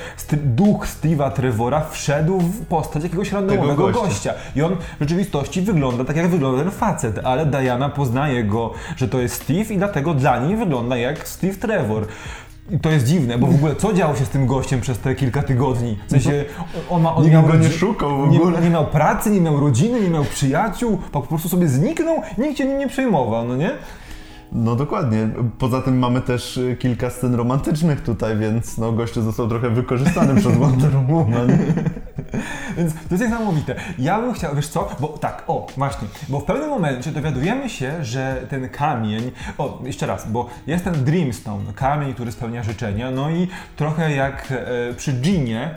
duch 0.44 0.88
Steve'a 0.88 1.32
Trevora 1.32 1.82
wszedł 1.92 2.40
w 2.40 2.66
postać 2.66 3.04
jakiegoś 3.04 3.32
randomowego 3.32 3.84
gościa. 3.84 4.02
gościa. 4.02 4.34
I 4.56 4.62
on 4.62 4.76
w 4.76 5.00
rzeczywistości 5.00 5.62
wygląda 5.62 6.06
tak, 6.06 6.16
jak 6.16 6.28
wygląda 6.28 6.64
ten 6.64 6.72
facet, 6.72 7.20
ale 7.24 7.46
Diana 7.46 7.90
poznaje 7.90 8.44
go, 8.44 8.74
że 8.96 9.08
to 9.08 9.20
jest 9.20 9.36
Steve 9.44 9.74
i 9.74 9.78
dlatego 9.78 10.14
dla 10.14 10.40
niej 10.40 10.58
wygląda 10.58 10.98
jak 10.98 11.28
Steve 11.28 11.54
Trevor. 11.54 12.06
I 12.72 12.80
to 12.80 12.90
jest 12.90 13.06
dziwne, 13.06 13.38
bo 13.38 13.48
w 13.48 13.56
ogóle 13.56 13.76
co 13.76 13.94
działo 13.94 14.16
się 14.16 14.26
z 14.26 14.30
tym 14.30 14.46
gościem 14.48 14.82
przez 14.82 15.00
te 15.00 15.16
kilka 15.16 15.44
tygodni? 15.44 15.98
W 16.08 16.12
sensie 16.12 16.46
on, 16.90 17.02
ma, 17.02 17.16
on 17.16 17.24
Nikt 17.24 17.34
miał 17.34 17.44
go 17.44 17.56
nie 17.56 17.70
szukał 17.70 18.26
w 18.28 18.30
nie, 18.32 18.42
ogóle. 18.42 18.62
nie 18.62 18.70
miał 18.70 18.86
pracy, 18.88 19.32
nie 19.32 19.42
miał 19.42 19.60
rodziny, 19.60 20.02
nie 20.02 20.10
miał 20.10 20.24
przyjaciół, 20.24 20.98
po 21.12 21.22
prostu 21.22 21.50
sobie 21.50 21.68
zniknął, 21.68 22.22
nikt 22.38 22.58
się 22.58 22.66
nim 22.66 22.78
nie 22.78 22.88
przejmował, 22.88 23.48
no 23.48 23.56
nie? 23.56 23.72
No 24.52 24.76
dokładnie. 24.76 25.30
Poza 25.60 25.82
tym 25.82 26.00
mamy 26.00 26.22
też 26.22 26.58
y, 26.58 26.78
kilka 26.80 27.10
scen 27.10 27.36
romantycznych 27.36 28.02
tutaj, 28.04 28.38
więc 28.38 28.78
no 28.78 28.92
gościu 28.92 29.22
został 29.22 29.48
trochę 29.48 29.70
wykorzystany 29.70 30.36
przez 30.42 30.58
Wonder 30.58 30.92
Woman. 31.10 31.48
Więc 32.78 32.94
to 32.94 33.00
jest 33.12 33.24
niesamowite. 33.24 33.76
Ja 34.00 34.22
bym 34.22 34.34
chciał, 34.34 34.56
wiesz 34.56 34.68
co, 34.68 34.90
bo 35.00 35.08
tak, 35.08 35.44
o, 35.48 35.68
właśnie, 35.78 36.08
bo 36.30 36.40
w 36.40 36.46
pewnym 36.46 36.70
momencie 36.70 37.12
dowiadujemy 37.12 37.70
się, 37.70 38.06
że 38.06 38.42
ten 38.50 38.70
kamień, 38.70 39.32
o, 39.58 39.82
jeszcze 39.84 40.06
raz, 40.06 40.32
bo 40.32 40.50
jest 40.68 40.84
ten 40.84 41.06
Dreamstone, 41.06 41.74
kamień, 41.74 42.14
który 42.14 42.32
spełnia 42.32 42.64
życzenia, 42.64 43.12
no 43.12 43.30
i 43.30 43.48
trochę 43.76 44.12
jak 44.12 44.48
e, 44.52 44.94
przy 44.94 45.14
Ginie, 45.14 45.76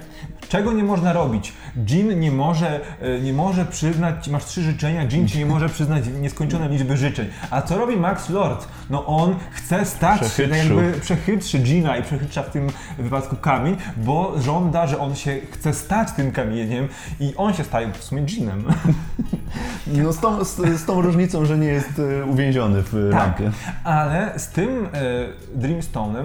czego 0.49 0.73
nie 0.73 0.85
można 0.85 1.13
robić? 1.13 1.53
Jean 1.89 2.21
nie 2.21 2.33
może, 2.33 2.81
e, 3.01 3.21
nie 3.21 3.33
może 3.33 3.65
przyznać, 3.65 4.29
masz 4.29 4.45
trzy 4.45 4.63
życzenia, 4.63 5.03
Jean 5.13 5.29
ci 5.29 5.39
nie 5.39 5.47
może 5.47 5.69
przyznać 5.69 6.05
nieskończone 6.21 6.69
liczby 6.69 6.97
życzeń. 6.97 7.29
A 7.51 7.63
co 7.63 7.79
robi 7.79 7.97
Max 7.97 8.29
Lord? 8.29 8.69
No 8.91 9.07
on 9.07 9.37
chce 9.51 9.85
stać 9.87 10.33
się 10.33 10.43
jakby 10.43 10.93
przechytrzy 11.01 11.59
Gina 11.59 11.97
i 11.97 12.03
przechytrza 12.03 12.43
w 12.43 12.51
tym 12.51 12.67
wypadku 12.99 13.37
kamień, 13.37 13.77
bo 13.97 14.35
żąda, 14.41 14.87
że 14.87 14.99
on 14.99 15.15
się 15.15 15.37
chce 15.51 15.75
stać 15.75 16.13
tym 16.13 16.33
kamieniem 16.33 16.89
i 17.21 17.35
on 17.37 17.55
się 17.55 17.65
staje 17.65 17.93
w 17.93 18.05
sumie 18.05 18.23
Ginem. 18.23 18.65
No 19.87 20.13
z 20.13 20.21
tą, 20.21 20.45
z, 20.45 20.57
z 20.57 20.85
tą 20.85 21.01
różnicą, 21.01 21.45
że 21.47 21.59
nie 21.59 21.67
jest 21.67 21.99
y, 21.99 22.25
uwięziony 22.25 22.83
w 22.83 23.11
Tak. 23.13 23.21
rampie. 23.21 23.51
Ale 23.85 24.39
z 24.39 24.49
tym 24.49 24.89
e, 24.93 25.59
Dreamstone'em 25.59 26.25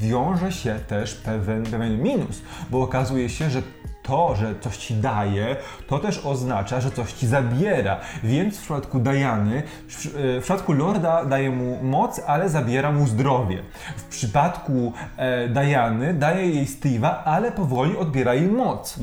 wiąże 0.00 0.52
się 0.52 0.78
też 0.88 1.14
pewien, 1.14 1.62
pewien 1.62 2.02
minus, 2.02 2.42
bo 2.70 2.82
okazuje 2.82 3.28
się, 3.28 3.50
że 3.50 3.62
to, 4.10 4.34
że 4.36 4.54
coś 4.60 4.76
ci 4.76 4.94
daje, 4.94 5.56
to 5.86 5.98
też 5.98 6.26
oznacza, 6.26 6.80
że 6.80 6.90
coś 6.90 7.12
ci 7.12 7.26
zabiera. 7.26 7.96
Więc 8.24 8.58
w 8.58 8.60
przypadku 8.60 8.98
Diany, 8.98 9.62
w, 9.88 10.06
w 10.14 10.42
przypadku 10.42 10.72
Lorda 10.72 11.24
daje 11.24 11.50
mu 11.50 11.82
moc, 11.82 12.20
ale 12.26 12.48
zabiera 12.48 12.92
mu 12.92 13.06
zdrowie. 13.06 13.62
W 13.96 14.04
przypadku 14.04 14.92
e, 15.16 15.48
Diany 15.48 16.14
daje 16.14 16.50
jej 16.50 16.66
Steve'a, 16.66 17.14
ale 17.24 17.52
powoli 17.52 17.96
odbiera 17.96 18.34
jej 18.34 18.46
moc. 18.46 18.98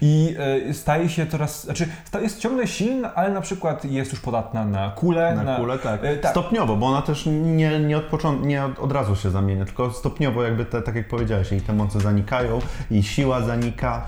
I 0.00 0.36
e, 0.68 0.74
staje 0.74 1.08
się 1.08 1.26
coraz, 1.26 1.64
znaczy 1.64 1.88
jest 2.22 2.38
ciągle 2.38 2.66
silna, 2.66 3.14
ale 3.14 3.30
na 3.30 3.40
przykład 3.40 3.84
jest 3.84 4.12
już 4.12 4.20
podatna 4.20 4.64
na 4.64 4.90
kulę. 4.90 5.42
Na 5.44 5.56
kulę, 5.56 5.78
tak. 5.78 6.00
e, 6.04 6.16
tak. 6.16 6.30
Stopniowo, 6.30 6.76
bo 6.76 6.86
ona 6.86 7.02
też 7.02 7.26
nie, 7.26 7.80
nie, 7.80 7.96
od, 7.96 8.42
nie 8.42 8.64
od, 8.64 8.78
od 8.78 8.92
razu 8.92 9.16
się 9.16 9.30
zamienia, 9.30 9.64
tylko 9.64 9.90
stopniowo 9.90 10.42
jakby, 10.42 10.64
te, 10.64 10.82
tak 10.82 10.94
jak 10.94 11.08
powiedziałeś, 11.08 11.50
jej 11.50 11.60
te 11.60 11.72
moce 11.72 12.00
zanikają, 12.00 12.58
jej 12.90 13.02
siła 13.02 13.40
zanika 13.40 14.06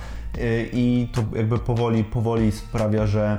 i 0.72 1.08
to 1.12 1.24
jakby 1.36 1.58
powoli, 1.58 2.04
powoli 2.04 2.52
sprawia, 2.52 3.06
że, 3.06 3.38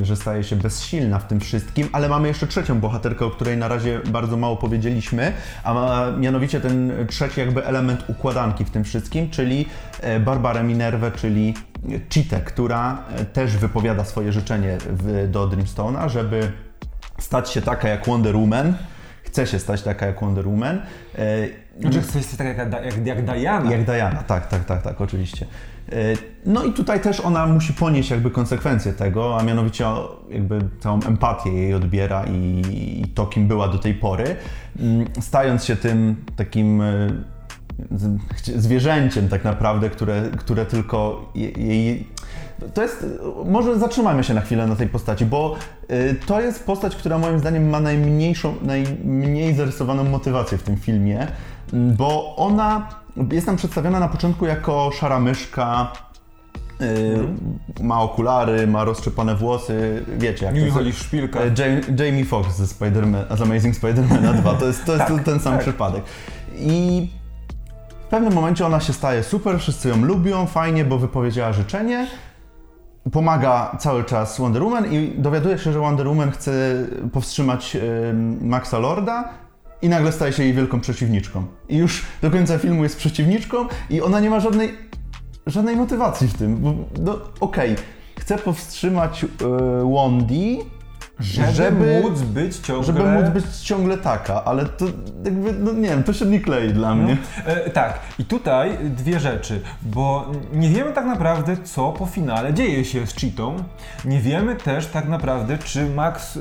y, 0.00 0.04
że 0.04 0.16
staje 0.16 0.44
się 0.44 0.56
bezsilna 0.56 1.18
w 1.18 1.26
tym 1.26 1.40
wszystkim, 1.40 1.88
ale 1.92 2.08
mamy 2.08 2.28
jeszcze 2.28 2.46
trzecią 2.46 2.80
bohaterkę, 2.80 3.26
o 3.26 3.30
której 3.30 3.56
na 3.56 3.68
razie 3.68 4.00
bardzo 4.06 4.36
mało 4.36 4.56
powiedzieliśmy, 4.56 5.32
a 5.64 6.04
mianowicie 6.18 6.60
ten 6.60 6.92
trzeci 7.08 7.40
jakby 7.40 7.66
element 7.66 8.04
układanki 8.08 8.64
w 8.64 8.70
tym 8.70 8.84
wszystkim, 8.84 9.30
czyli 9.30 9.66
e, 10.00 10.20
Barbarę 10.20 10.62
Minervę, 10.62 11.12
czyli 11.12 11.54
Cheetę, 12.14 12.40
która 12.40 12.98
e, 13.16 13.24
też 13.24 13.56
wypowiada 13.56 14.04
swoje 14.04 14.32
życzenie 14.32 14.78
w, 14.90 15.30
do 15.30 15.48
Dreamstone'a, 15.48 16.08
żeby 16.08 16.52
stać 17.18 17.50
się 17.50 17.62
taka 17.62 17.88
jak 17.88 18.06
Wonder 18.06 18.36
Woman, 18.36 18.74
chce 19.26 19.46
się 19.46 19.58
stać 19.58 19.82
taka 19.82 20.06
jak 20.06 20.20
Wonder 20.20 20.48
Woman, 20.48 20.82
e, 21.18 21.48
Znaczy 21.80 22.02
chce 22.02 22.22
się 22.22 22.36
tak 22.36 22.46
jak, 22.46 22.58
jak, 22.84 23.06
jak 23.06 23.24
Diana. 23.24 23.70
jak 23.70 23.84
Diana, 23.84 24.22
tak, 24.22 24.46
tak, 24.46 24.64
tak, 24.64 24.82
tak, 24.82 25.00
oczywiście. 25.00 25.46
E, 25.92 25.94
No 26.46 26.64
i 26.64 26.72
tutaj 26.72 27.00
też 27.00 27.20
ona 27.20 27.46
musi 27.46 27.72
ponieść 27.72 28.10
jakby 28.10 28.30
konsekwencje 28.30 28.92
tego, 28.92 29.38
a 29.38 29.42
mianowicie 29.42 29.84
jakby 30.30 30.58
całą 30.80 31.02
empatię 31.02 31.52
jej 31.52 31.74
odbiera 31.74 32.24
i, 32.24 32.62
i 33.02 33.08
to, 33.14 33.26
kim 33.26 33.48
była 33.48 33.68
do 33.68 33.78
tej 33.78 33.94
pory, 33.94 34.36
mm, 34.80 35.06
stając 35.20 35.64
się 35.64 35.76
tym 35.76 36.16
takim 36.36 36.80
e, 36.80 37.08
zwierzęciem 38.56 39.28
tak 39.28 39.44
naprawdę, 39.44 39.90
które, 39.90 40.22
które 40.38 40.66
tylko 40.66 41.30
je- 41.34 41.50
jej... 41.50 42.08
To 42.74 42.82
jest, 42.82 43.06
może 43.44 43.78
zatrzymajmy 43.78 44.24
się 44.24 44.34
na 44.34 44.40
chwilę 44.40 44.66
na 44.66 44.76
tej 44.76 44.88
postaci, 44.88 45.26
bo 45.26 45.54
y, 45.90 46.16
to 46.26 46.40
jest 46.40 46.64
postać, 46.66 46.96
która 46.96 47.18
moim 47.18 47.38
zdaniem 47.38 47.68
ma 47.70 47.80
najmniejszą, 47.80 48.54
najmniej 48.62 49.54
zarysowaną 49.54 50.04
motywację 50.04 50.58
w 50.58 50.62
tym 50.62 50.76
filmie, 50.76 51.26
m, 51.72 51.94
bo 51.96 52.36
ona 52.36 52.88
jest 53.32 53.46
nam 53.46 53.56
przedstawiona 53.56 54.00
na 54.00 54.08
początku 54.08 54.46
jako 54.46 54.90
szara 55.00 55.20
myszka, 55.20 55.92
y, 56.80 57.18
ma 57.82 58.00
okulary, 58.02 58.66
ma 58.66 58.84
roztrzepane 58.84 59.34
włosy, 59.34 60.04
wiecie 60.18 60.46
jak 60.46 60.54
Nie 60.54 60.60
to 60.72 60.80
jest. 60.80 60.98
szpilkach. 60.98 61.42
E, 61.42 61.62
Jamie, 61.62 61.80
Jamie 62.06 62.24
Foxx 62.24 62.56
ze 62.56 62.66
z 63.36 63.40
Amazing 63.42 63.74
Spider-Man 63.76 64.34
2, 64.40 64.54
to 64.54 64.66
jest, 64.66 64.84
to 64.84 64.92
jest 64.94 65.06
Tak, 65.06 65.24
ten 65.24 65.40
sam 65.40 65.52
tak. 65.52 65.62
przypadek. 65.62 66.02
I 66.58 67.08
w 68.06 68.08
pewnym 68.08 68.32
momencie 68.32 68.66
ona 68.66 68.80
się 68.80 68.92
staje 68.92 69.22
super, 69.22 69.58
wszyscy 69.58 69.88
ją 69.88 70.04
lubią, 70.04 70.46
fajnie, 70.46 70.84
bo 70.84 70.98
wypowiedziała 70.98 71.52
życzenie. 71.52 72.06
Pomaga 73.12 73.76
cały 73.80 74.04
czas 74.04 74.38
Wonder 74.38 74.62
Woman 74.62 74.92
i 74.92 75.14
dowiaduje 75.18 75.58
się, 75.58 75.72
że 75.72 75.78
Wonder 75.78 76.08
Woman 76.08 76.30
chce 76.30 76.52
powstrzymać 77.12 77.76
em, 77.76 78.48
Maxa 78.48 78.78
Lorda 78.78 79.28
i 79.82 79.88
nagle 79.88 80.12
staje 80.12 80.32
się 80.32 80.42
jej 80.42 80.54
wielką 80.54 80.80
przeciwniczką. 80.80 81.46
I 81.68 81.76
już 81.76 82.04
do 82.22 82.30
końca 82.30 82.58
filmu 82.58 82.82
jest 82.82 82.96
przeciwniczką 82.96 83.56
i 83.90 84.02
ona 84.02 84.20
nie 84.20 84.30
ma 84.30 84.40
żadnej, 84.40 84.74
żadnej 85.46 85.76
motywacji 85.76 86.28
w 86.28 86.34
tym. 86.34 86.56
Bo, 86.56 86.74
no 87.00 87.18
okej, 87.40 87.76
chce 88.18 88.38
powstrzymać 88.38 89.26
Wandy, 89.94 90.58
Żeby, 91.20 92.00
móc 92.02 92.20
być 92.20 92.56
ciągle... 92.56 92.84
żeby 92.84 93.04
móc 93.04 93.28
być 93.28 93.46
ciągle 93.46 93.98
taka, 93.98 94.44
ale 94.44 94.64
to 94.64 94.84
jakby, 95.24 95.52
no 95.52 95.72
nie 95.72 95.88
wiem, 95.88 96.02
to 96.02 96.12
się 96.12 96.26
nie 96.26 96.40
klei 96.40 96.72
dla 96.72 96.94
mnie. 96.94 97.16
E, 97.44 97.70
tak, 97.70 98.00
i 98.18 98.24
tutaj 98.24 98.78
dwie 98.82 99.20
rzeczy, 99.20 99.60
bo 99.82 100.30
nie 100.52 100.68
wiemy 100.68 100.92
tak 100.92 101.04
naprawdę, 101.06 101.56
co 101.56 101.92
po 101.92 102.06
finale 102.06 102.54
dzieje 102.54 102.84
się 102.84 103.06
z 103.06 103.14
Cheetą. 103.14 103.56
Nie 104.04 104.20
wiemy 104.20 104.56
też 104.56 104.86
tak 104.86 105.08
naprawdę, 105.08 105.58
czy 105.58 105.86
Max 105.86 106.38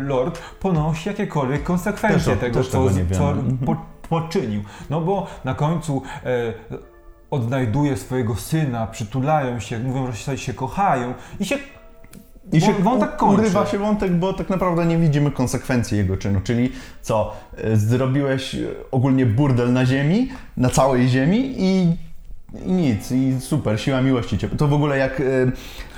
Lord 0.00 0.38
ponosi 0.60 1.08
jakiekolwiek 1.08 1.62
konsekwencje 1.62 2.32
Też 2.32 2.40
tego, 2.40 2.58
też 2.58 2.68
co, 2.68 2.90
co. 3.12 3.30
Mhm. 3.30 3.58
po, 3.58 3.76
poczynił. 4.08 4.62
No 4.90 5.00
bo 5.00 5.26
na 5.44 5.54
końcu 5.54 6.02
e, 6.24 6.52
odnajduje 7.30 7.96
swojego 7.96 8.36
syna, 8.36 8.86
przytulają 8.86 9.60
się, 9.60 9.78
mówią, 9.78 10.12
że 10.12 10.38
się 10.38 10.54
kochają 10.54 11.14
i 11.40 11.44
się 11.44 11.58
I 12.52 12.60
się 12.60 12.72
wątek 12.72 13.16
kończy. 13.16 13.40
urywa 13.40 13.66
się 13.66 13.78
wątek, 13.78 14.12
bo 14.12 14.32
tak 14.32 14.50
naprawdę 14.50 14.86
nie 14.86 14.98
widzimy 14.98 15.30
konsekwencji 15.30 15.98
jego 15.98 16.16
czynu, 16.16 16.40
czyli 16.44 16.72
co, 17.02 17.32
e, 17.56 17.76
zrobiłeś 17.76 18.56
ogólnie 18.90 19.26
burdel 19.26 19.72
na 19.72 19.86
ziemi, 19.86 20.28
na 20.56 20.70
całej 20.70 21.08
ziemi 21.08 21.54
i, 21.58 21.96
i 22.66 22.72
nic, 22.72 23.12
i 23.12 23.40
super, 23.40 23.80
siła 23.80 24.00
miłości 24.00 24.38
cię. 24.38 24.48
To 24.48 24.68
w 24.68 24.72
ogóle 24.72 24.98
jak 24.98 25.20
e, 25.20 25.24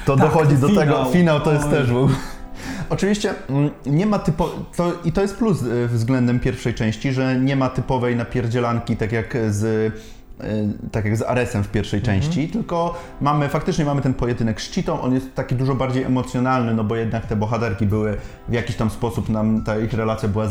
to 0.06 0.16
Tak, 0.16 0.26
dochodzi 0.26 0.56
do 0.56 0.68
finał. 0.68 0.84
tego, 0.84 1.04
finał 1.04 1.40
to 1.40 1.52
jest 1.52 1.64
Oj. 1.64 1.70
też 1.70 1.92
w 1.92 1.96
ogóle... 1.96 2.14
Oczywiście 2.90 3.34
mm, 3.48 3.70
nie 3.86 4.06
ma 4.06 4.18
typo... 4.18 4.50
To, 4.76 4.92
I 5.04 5.12
to 5.12 5.22
jest 5.22 5.36
plus 5.36 5.62
e, 5.62 5.86
względem 5.86 6.40
pierwszej 6.40 6.74
części, 6.74 7.12
że 7.12 7.40
nie 7.40 7.56
ma 7.56 7.68
typowej 7.68 8.16
napierdzielanki, 8.16 8.96
tak 8.96 9.12
jak 9.12 9.36
z 9.48 9.92
tak 10.92 11.04
jak 11.04 11.16
z 11.16 11.22
Aresem 11.22 11.64
w 11.64 11.68
pierwszej 11.68 12.02
części, 12.02 12.48
tylko 12.48 12.94
mamy, 13.20 13.48
faktycznie 13.48 13.84
mamy 13.84 14.02
ten 14.02 14.14
pojedynek 14.14 14.60
z 14.60 14.74
Cheetą, 14.74 15.00
on 15.00 15.14
jest 15.14 15.34
taki 15.34 15.54
dużo 15.54 15.74
bardziej 15.74 16.02
emocjonalny, 16.02 16.74
no 16.74 16.84
bo 16.84 16.96
jednak 16.96 17.26
te 17.26 17.36
bohaterki 17.36 17.86
były 17.86 18.16
w 18.48 18.52
jakiś 18.52 18.76
tam 18.76 18.90
sposób, 18.90 19.28
nam 19.28 19.64
ta 19.64 19.78
ich 19.78 19.92
relacja 19.92 20.28
była 20.28 20.46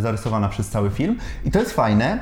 zarysowana 0.00 0.48
przez 0.48 0.68
cały 0.68 0.90
film 0.90 1.18
i 1.44 1.50
to 1.50 1.58
jest 1.58 1.72
fajne. 1.72 2.18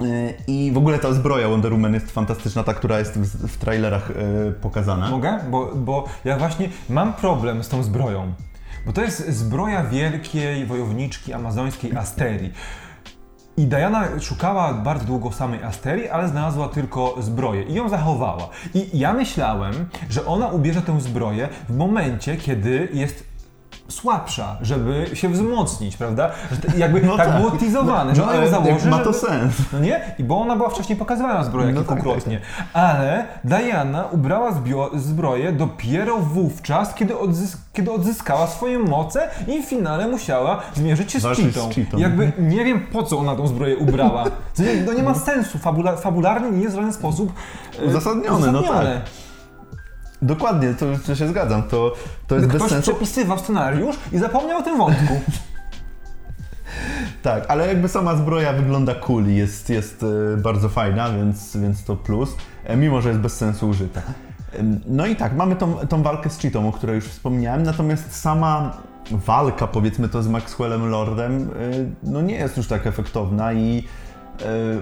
E, 0.00 0.32
I 0.46 0.72
w 0.74 0.78
ogóle 0.78 0.98
ta 0.98 1.12
zbroja 1.12 1.48
Wonder 1.48 1.72
Woman 1.72 1.94
jest 1.94 2.10
fantastyczna, 2.10 2.64
ta, 2.64 2.74
która 2.74 2.98
jest 2.98 3.18
w, 3.18 3.48
w 3.48 3.56
trailerach 3.56 4.10
e, 4.10 4.52
pokazana. 4.52 5.10
Mogę? 5.10 5.38
Bo, 5.50 5.70
bo 5.74 6.04
ja 6.24 6.38
właśnie 6.38 6.68
mam 6.88 7.12
problem 7.12 7.64
z 7.64 7.68
tą 7.68 7.82
zbroją. 7.82 8.32
Bo 8.86 8.92
to 8.92 9.02
jest 9.02 9.28
zbroja 9.28 9.84
wielkiej 9.84 10.66
wojowniczki 10.66 11.32
amazońskiej 11.32 11.96
Asterii. 11.96 12.52
I 13.56 13.66
Diana 13.66 14.20
szukała 14.20 14.72
bardzo 14.72 15.04
długo 15.04 15.32
samej 15.32 15.62
Asterii, 15.62 16.08
ale 16.08 16.28
znalazła 16.28 16.68
tylko 16.68 17.14
zbroję 17.20 17.62
i 17.62 17.74
ją 17.74 17.88
zachowała. 17.88 18.48
I 18.74 18.98
ja 18.98 19.12
myślałem, 19.12 19.72
że 20.10 20.26
ona 20.26 20.48
ubierze 20.48 20.82
tę 20.82 21.00
zbroję 21.00 21.48
w 21.68 21.76
momencie, 21.76 22.36
kiedy 22.36 22.88
jest 22.92 23.31
słabsza, 23.88 24.56
żeby 24.62 25.06
się 25.14 25.28
wzmocnić, 25.28 25.96
prawda? 25.96 26.30
Że 26.72 26.78
jakby 26.78 27.02
No 27.02 27.16
tak, 27.16 27.26
tak. 27.28 27.36
było 27.40 27.50
teasowane, 27.50 28.14
że 28.14 28.22
No, 28.22 28.28
ona 28.28 28.36
ją 28.44 28.50
założy, 28.50 28.88
ma 28.90 28.98
to 28.98 29.12
żeby- 29.12 29.26
sens. 29.26 29.54
no 29.72 29.78
nie? 29.78 30.00
I 30.18 30.24
bo 30.24 30.40
ona 30.40 30.56
była 30.56 30.68
wcześniej 30.68 30.98
pokazywana 30.98 31.44
zbroja 31.44 31.72
No 31.72 31.80
tak, 31.80 31.88
kilkukrotnie. 31.88 32.40
Ale 32.72 33.26
Diana 33.44 34.04
ubrała 34.04 34.50
zbio- 34.52 34.98
zbroję 34.98 35.52
dopiero 35.52 36.18
wówczas, 36.18 36.94
kiedy, 36.94 37.14
odzys- 37.14 37.56
kiedy 37.72 37.90
odzyskała 37.92 38.46
swoje 38.46 38.78
moce 38.78 39.28
i 39.48 39.62
w 39.62 39.66
finale 39.68 40.08
musiała 40.08 40.60
zmierzyć 40.74 41.12
się 41.12 41.20
z 41.20 41.22
Walczyć 41.22 41.52
z 41.52 41.54
cheatą. 41.54 41.70
cheatą. 41.74 41.98
Jakby 41.98 42.32
nie 42.38 42.64
wiem 42.64 42.86
po 42.92 43.02
co 43.02 43.18
ona 43.18 43.36
tą 43.36 43.46
zbroję 43.46 43.76
ubrała. 43.76 44.24
To 44.56 44.62
nie, 44.62 44.76
to 44.86 44.92
nie 44.92 45.02
ma 45.02 45.14
sensu. 45.14 45.58
Fabula- 45.58 45.96
fabularnie 45.96 46.50
nie 46.50 46.62
jest 46.62 46.74
w 46.74 46.76
żaden 46.78 46.92
sposób 46.92 47.32
e, 47.82 47.84
Uzasadnione, 47.84 48.52
no 48.52 48.58
uzasadnione. 48.58 49.00
Dokładnie, 50.22 50.74
to, 50.74 50.86
to 51.06 51.14
się 51.14 51.28
zgadzam, 51.28 51.62
to, 51.62 51.94
to 52.26 52.34
jest 52.34 52.46
bez 52.46 52.56
Ktoś 52.56 52.70
sensu. 52.70 52.90
przepisywał 52.90 53.38
scenariusz 53.38 53.96
i 54.12 54.18
zapomniał 54.18 54.58
o 54.58 54.62
tym 54.62 54.78
wątku. 54.78 55.14
Tak, 57.22 57.44
ale 57.48 57.68
jakby 57.68 57.88
sama 57.88 58.16
zbroja 58.16 58.52
wygląda 58.52 58.94
cool 58.94 59.26
i 59.26 59.36
jest, 59.36 59.70
jest 59.70 60.02
e, 60.02 60.36
bardzo 60.36 60.68
fajna, 60.68 61.10
więc, 61.10 61.56
więc 61.56 61.84
to 61.84 61.96
plus, 61.96 62.36
e, 62.64 62.76
mimo 62.76 63.00
że 63.00 63.08
jest 63.08 63.20
bez 63.20 63.36
sensu 63.36 63.68
użyta. 63.68 64.02
No 64.86 65.06
i 65.06 65.16
tak, 65.16 65.36
mamy 65.36 65.56
tą, 65.56 65.74
tą 65.74 66.02
walkę 66.02 66.30
z 66.30 66.38
Cheetą, 66.38 66.68
o 66.68 66.72
której 66.72 66.96
już 66.96 67.04
wspomniałem, 67.04 67.62
natomiast 67.62 68.20
sama 68.20 68.76
walka, 69.10 69.66
powiedzmy 69.66 70.08
to 70.08 70.22
z 70.22 70.28
Maxwellem 70.28 70.88
Lordem, 70.88 71.42
e, 71.42 71.48
no 72.02 72.22
nie 72.22 72.34
jest 72.34 72.56
już 72.56 72.66
tak 72.66 72.86
efektowna 72.86 73.52
i 73.52 73.84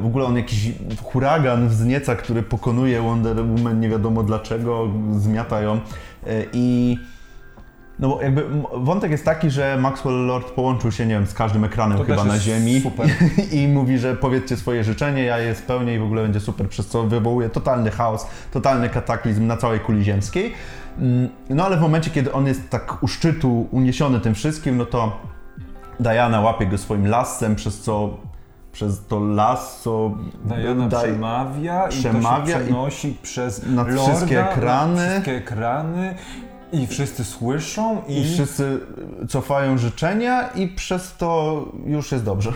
w 0.01 0.07
ogóle 0.07 0.25
on 0.25 0.37
jakiś 0.37 0.73
huragan 1.03 1.69
wznieca, 1.69 2.17
który 2.17 2.43
pokonuje 2.43 3.03
Wonder 3.03 3.37
Woman 3.37 3.81
nie 3.81 3.89
wiadomo 3.89 4.23
dlaczego, 4.23 4.89
zmiata 5.13 5.61
ją 5.61 5.73
e, 5.73 5.79
i 6.53 6.99
no 7.99 8.09
bo 8.09 8.23
jakby 8.23 8.45
wątek 8.75 9.11
jest 9.11 9.25
taki, 9.25 9.51
że 9.51 9.77
Maxwell 9.81 10.27
Lord 10.27 10.51
połączył 10.51 10.93
się, 10.93 11.07
nie 11.07 11.15
wiem, 11.15 11.27
z 11.27 11.35
każdym 11.35 11.65
ekranem 11.65 11.99
To 11.99 12.05
chyba 12.05 12.25
na 12.25 12.39
Ziemi. 12.39 12.83
I, 13.63 13.69
mówi, 13.69 13.99
że 13.99 14.17
powiedzcie 14.17 14.57
swoje 14.57 14.85
życzenie, 14.85 15.23
ja 15.23 15.39
je 15.39 15.55
spełnię 15.55 15.95
i 15.95 15.99
w 15.99 16.03
ogóle 16.03 16.23
będzie 16.23 16.41
super, 16.41 16.69
przez 16.69 16.87
co 16.87 17.03
wywołuje 17.03 17.49
totalny 17.49 17.91
chaos, 17.91 18.27
totalny 18.53 18.89
kataklizm 18.89 19.47
na 19.47 19.57
całej 19.57 19.81
kuli 19.81 20.05
ziemskiej. 20.05 20.53
Mm, 20.99 21.29
No 21.51 21.65
ale 21.65 21.77
w 21.77 21.81
momencie, 21.81 22.11
kiedy 22.11 22.33
on 22.33 22.47
jest 22.47 22.71
tak 22.71 23.03
u 23.03 23.09
szczytu 23.09 23.69
uniesiony 23.71 24.21
tym 24.21 24.35
wszystkim, 24.35 24.77
no 24.77 24.87
to 24.87 25.21
Diana 26.01 26.41
łapie 26.41 26.67
go 26.67 26.79
swoim 26.79 27.07
lasem, 27.07 27.57
przez 27.57 27.81
co 27.81 28.17
przez 28.73 29.07
to 29.09 29.21
lasso 29.21 30.11
Diana 30.45 30.89
daj- 30.89 31.03
przemawia, 31.03 31.89
przemawia 31.89 32.43
i 32.43 32.49
i 32.49 32.53
to 32.53 32.59
się 32.59 32.65
przenosi 32.65 33.17
przez 33.23 33.67
na 33.67 33.83
Lorda, 33.83 34.03
wszystkie 34.03 34.51
ekrany. 34.51 35.09
Wszystkie 35.11 35.37
ekrany 35.37 36.15
i 36.73 36.87
wszyscy 36.87 37.25
słyszą 37.25 38.03
i, 38.09 38.21
i 38.21 38.25
wszyscy 38.35 38.81
cofają 39.29 39.79
życzenia 39.79 40.49
i 40.49 40.69
przez 40.69 41.17
to 41.17 41.65
już 41.87 42.13
jest 42.13 42.25
dobrze. 42.25 42.53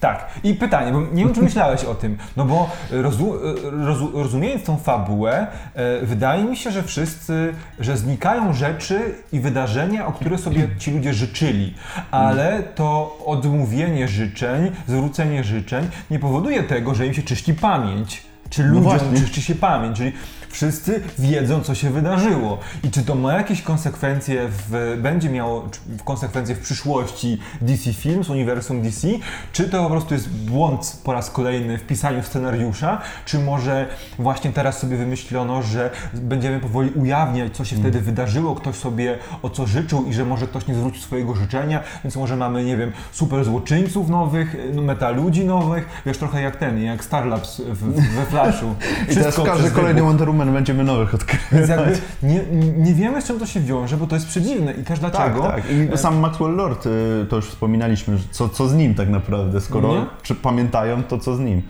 Tak, 0.00 0.30
i 0.44 0.54
pytanie, 0.54 0.92
bo 0.92 1.00
nie 1.00 1.24
wiem, 1.24 1.34
czy 1.34 1.42
myślałeś 1.42 1.84
o 1.84 1.94
tym, 1.94 2.18
no 2.36 2.44
bo 2.44 2.70
rozu, 2.90 3.34
rozu, 3.72 4.10
rozumiejąc 4.14 4.64
tą 4.64 4.76
fabułę, 4.76 5.46
e, 5.74 6.06
wydaje 6.06 6.44
mi 6.44 6.56
się, 6.56 6.70
że 6.70 6.82
wszyscy, 6.82 7.54
że 7.80 7.96
znikają 7.96 8.52
rzeczy 8.52 9.14
i 9.32 9.40
wydarzenia, 9.40 10.06
o 10.06 10.12
które 10.12 10.38
sobie 10.38 10.68
ci 10.78 10.90
ludzie 10.90 11.14
życzyli, 11.14 11.74
ale 12.10 12.62
to 12.62 13.18
odmówienie 13.26 14.08
życzeń, 14.08 14.70
zwrócenie 14.88 15.44
życzeń 15.44 15.88
nie 16.10 16.18
powoduje 16.18 16.62
tego, 16.62 16.94
że 16.94 17.06
im 17.06 17.14
się 17.14 17.22
czyści 17.22 17.54
pamięć. 17.54 18.26
Czy 18.50 18.62
ludziom 18.62 18.82
właśnie. 18.82 19.20
czyści 19.20 19.42
się 19.42 19.54
pamięć, 19.54 19.96
czyli 19.96 20.12
wszyscy 20.56 21.00
wiedzą, 21.18 21.60
co 21.60 21.74
się 21.74 21.90
wydarzyło. 21.90 22.58
I 22.84 22.90
czy 22.90 23.02
to 23.02 23.14
ma 23.14 23.32
jakieś 23.32 23.62
konsekwencje, 23.62 24.48
w, 24.48 24.98
będzie 25.02 25.30
miało 25.30 25.68
w 25.98 26.02
konsekwencje 26.02 26.54
w 26.54 26.60
przyszłości 26.60 27.38
DC 27.60 27.92
Films, 27.92 28.30
uniwersum 28.30 28.82
DC, 28.82 29.08
czy 29.52 29.68
to 29.68 29.82
po 29.82 29.90
prostu 29.90 30.14
jest 30.14 30.28
błąd 30.28 31.00
po 31.04 31.12
raz 31.12 31.30
kolejny 31.30 31.78
w 31.78 31.86
pisaniu 31.86 32.22
scenariusza, 32.22 33.02
czy 33.24 33.38
może 33.38 33.86
właśnie 34.18 34.52
teraz 34.52 34.78
sobie 34.78 34.96
wymyślono, 34.96 35.62
że 35.62 35.90
będziemy 36.14 36.60
powoli 36.60 36.90
ujawniać, 36.90 37.56
co 37.56 37.64
się 37.64 37.76
wtedy 37.76 38.00
wydarzyło, 38.00 38.54
ktoś 38.54 38.76
sobie 38.76 39.18
o 39.42 39.50
co 39.50 39.66
życzył 39.66 40.04
i 40.04 40.14
że 40.14 40.24
może 40.24 40.46
ktoś 40.46 40.66
nie 40.66 40.74
zwrócił 40.74 41.02
swojego 41.02 41.34
życzenia, 41.34 41.80
więc 42.04 42.16
może 42.16 42.36
mamy, 42.36 42.64
nie 42.64 42.76
wiem, 42.76 42.92
super 43.12 43.44
złoczyńców 43.44 44.08
nowych, 44.08 44.56
metaludzi 44.74 45.44
nowych, 45.44 46.02
wiesz, 46.06 46.18
trochę 46.18 46.42
jak 46.42 46.56
ten, 46.56 46.82
jak 46.82 47.04
Starlabs 47.04 47.60
w, 47.60 48.14
we 48.16 48.26
Flashu. 48.26 48.66
I 49.10 49.14
teraz 49.14 49.34
Wszystko 49.34 49.44
każdy 49.44 49.70
kolejny. 49.70 50.02
Wonder 50.02 50.28
Woman 50.28 50.45
będziemy 50.52 50.84
nowych 50.84 51.14
odkrywać. 51.14 51.46
Więc 51.52 51.68
jakby 51.68 51.98
nie, 52.22 52.40
nie 52.76 52.94
wiemy, 52.94 53.22
z 53.22 53.24
czym 53.24 53.38
to 53.38 53.46
się 53.46 53.60
wiąże, 53.60 53.96
bo 53.96 54.06
to 54.06 54.14
jest 54.14 54.26
przedziwne 54.28 54.72
i 54.72 54.82
też 54.84 55.00
Tak, 55.00 55.12
dlaczego. 55.12 55.42
tak. 55.42 55.62
I 55.94 55.98
sam 55.98 56.18
Maxwell 56.18 56.54
Lord, 56.56 56.86
y, 56.86 56.90
to 57.30 57.36
już 57.36 57.46
wspominaliśmy, 57.46 58.18
co, 58.30 58.48
co 58.48 58.68
z 58.68 58.74
nim 58.74 58.94
tak 58.94 59.08
naprawdę, 59.08 59.60
skoro 59.60 59.94
Nie? 59.94 60.06
czy 60.22 60.34
pamiętają, 60.34 61.02
to 61.02 61.18
co 61.18 61.36
z 61.36 61.40
nim. 61.40 61.62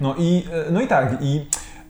No 0.00 0.14
i, 0.18 0.44
e, 0.68 0.72
no 0.72 0.80
i 0.80 0.86
tak, 0.86 1.18
i 1.20 1.46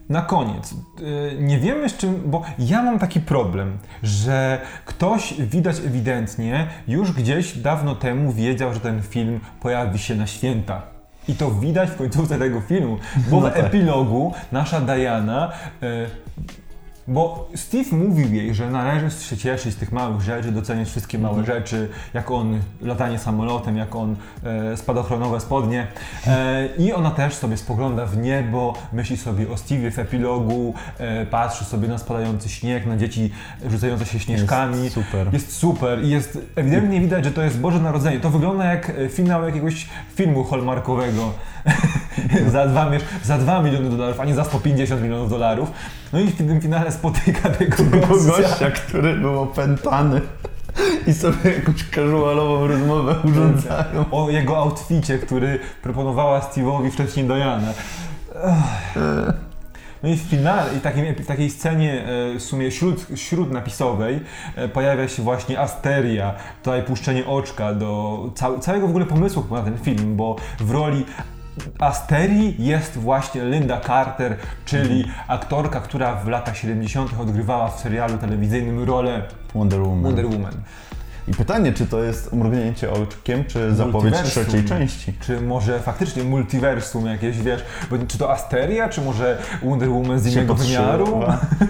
na 0.08 0.22
koniec, 0.22 0.72
e, 0.72 1.42
nie 1.42 1.58
wiemy 1.58 1.88
z 1.88 1.96
czym, 1.96 2.22
bo 2.26 2.42
ja 2.58 2.82
mam 2.82 2.98
taki 2.98 3.20
problem, 3.20 3.78
że 4.02 4.60
ktoś 4.84 5.34
widać 5.38 5.76
ewidentnie 5.86 6.66
już 6.88 7.12
gdzieś 7.12 7.58
dawno 7.58 7.94
temu 7.94 8.32
wiedział, 8.32 8.74
że 8.74 8.80
ten 8.80 9.02
film 9.02 9.40
pojawi 9.60 9.98
się 9.98 10.14
na 10.14 10.26
święta. 10.26 10.82
I 11.30 11.34
to 11.34 11.50
widać 11.50 11.90
w 11.90 11.96
końcówce 11.96 12.38
tego 12.38 12.60
filmu, 12.60 12.98
bo 13.30 13.40
No 13.40 13.50
w 13.50 13.54
tak. 13.54 13.64
epilogu 13.64 14.32
nasza 14.52 14.80
Diana 14.80 15.52
e, 15.82 15.86
bo 17.08 17.48
Steve 17.54 17.96
mówił 17.96 18.34
jej, 18.34 18.54
że 18.54 18.70
należy 18.70 19.10
się 19.24 19.36
cieszyć 19.36 19.74
z 19.74 19.76
tych 19.76 19.92
małych 19.92 20.20
rzeczy, 20.20 20.52
doceniać 20.52 20.88
wszystkie 20.88 21.18
małe 21.18 21.38
Mhm. 21.38 21.58
rzeczy, 21.58 21.88
jak 22.14 22.30
on 22.30 22.60
latanie 22.82 23.18
samolotem, 23.18 23.76
jak 23.76 23.94
on 23.96 24.16
e, 24.44 24.76
spadochronowe 24.76 25.40
spodnie. 25.40 25.86
E, 26.26 26.66
I 26.78 26.92
ona 26.92 27.10
też 27.10 27.34
sobie 27.34 27.56
spogląda 27.56 28.06
w 28.06 28.16
niebo, 28.16 28.74
myśli 28.92 29.16
sobie 29.16 29.50
o 29.50 29.56
Steve 29.56 29.90
w 29.90 29.98
epilogu, 29.98 30.74
e, 30.98 31.26
patrzy 31.26 31.64
sobie 31.64 31.88
na 31.88 31.98
spadający 31.98 32.48
śnieg, 32.48 32.86
na 32.86 32.96
dzieci 32.96 33.30
rzucające 33.70 34.06
się 34.06 34.20
śnieżkami. 34.20 34.82
Jest 34.84 34.94
super. 34.94 35.28
Jest 35.32 35.56
super 35.56 36.04
i 36.04 36.10
jest 36.10 36.38
ewidentnie 36.56 37.00
widać, 37.00 37.24
że 37.24 37.30
to 37.30 37.42
jest 37.42 37.60
Boże 37.60 37.80
Narodzenie. 37.80 38.20
To 38.20 38.30
wygląda 38.30 38.64
jak 38.64 38.90
e, 38.90 39.08
finał 39.08 39.44
jakiegoś 39.46 39.88
filmu 40.14 40.44
hallmarkowego 40.44 41.32
za, 42.52 42.66
dwa, 42.66 42.90
za 43.22 43.38
2 43.38 43.62
miliony 43.62 43.90
dolarów, 43.90 44.20
a 44.20 44.24
nie 44.24 44.34
za 44.34 44.44
150 44.44 45.02
milionów 45.02 45.30
dolarów. 45.30 45.72
No 46.12 46.20
i 46.20 46.26
w 46.26 46.36
tym 46.36 46.60
finale 46.60 46.92
spotyka 46.92 47.50
tego 47.50 47.76
gościa. 47.84 48.42
gościa, 48.42 48.70
który 48.70 49.16
był 49.16 49.40
opętany 49.40 50.20
i 51.06 51.14
sobie 51.14 51.50
jakąś 51.56 51.84
casualową 51.90 52.66
rozmowę 52.66 53.14
urządzają. 53.24 54.04
O 54.10 54.30
jego 54.30 54.56
outficie, 54.56 55.18
który 55.18 55.58
proponowała 55.82 56.40
Steve'owi 56.40 56.90
wcześniej 56.90 57.26
Diana. 57.26 57.72
No 60.02 60.08
i 60.08 60.16
w 60.16 60.20
finale, 60.20 60.76
i 60.76 60.80
takim, 60.80 61.14
w 61.14 61.26
takiej 61.26 61.50
scenie 61.50 62.04
e, 62.04 62.38
w 62.38 62.42
sumie 62.42 62.70
śród, 62.70 63.06
śródnapisowej 63.14 64.20
e, 64.56 64.68
pojawia 64.68 65.08
się 65.08 65.22
właśnie 65.22 65.60
Asteria, 65.60 66.34
tutaj 66.62 66.82
puszczenie 66.82 67.26
oczka 67.26 67.74
do 67.74 68.20
cał, 68.34 68.58
całego 68.58 68.86
w 68.86 68.90
ogóle 68.90 69.06
pomysłu 69.06 69.44
na 69.50 69.62
ten 69.62 69.78
film, 69.78 70.16
bo 70.16 70.36
w 70.60 70.70
roli 70.70 71.04
Asterii 71.78 72.54
jest 72.58 72.98
właśnie 72.98 73.44
Linda 73.44 73.80
Carter, 73.80 74.36
czyli 74.64 75.04
aktorka, 75.28 75.80
która 75.80 76.14
w 76.14 76.28
latach 76.28 76.56
70. 76.56 77.10
odgrywała 77.20 77.68
w 77.68 77.80
serialu 77.80 78.18
telewizyjnym 78.18 78.84
rolę 78.84 79.22
Wonder 79.54 79.80
Woman. 79.80 80.02
Wonder 80.02 80.26
Woman. 80.26 80.54
I 81.28 81.34
pytanie, 81.34 81.72
czy 81.72 81.86
to 81.86 82.02
jest 82.02 82.32
mrugnięcie 82.32 82.90
oczkiem, 82.90 83.44
czy 83.44 83.74
zapowiedź 83.74 84.14
trzeciej 84.24 84.64
części? 84.64 85.12
Czy 85.20 85.40
może 85.40 85.80
faktycznie 85.80 86.24
multiversum 86.24 87.06
jakieś, 87.06 87.38
wiesz, 87.38 87.64
bo 87.90 87.96
czy 88.08 88.18
to 88.18 88.32
Asteria, 88.32 88.88
czy 88.88 89.00
może 89.00 89.38
Wonder 89.62 89.90
Woman 89.90 90.20
z 90.20 90.26
innego 90.26 90.54
wymiaru? 90.54 91.20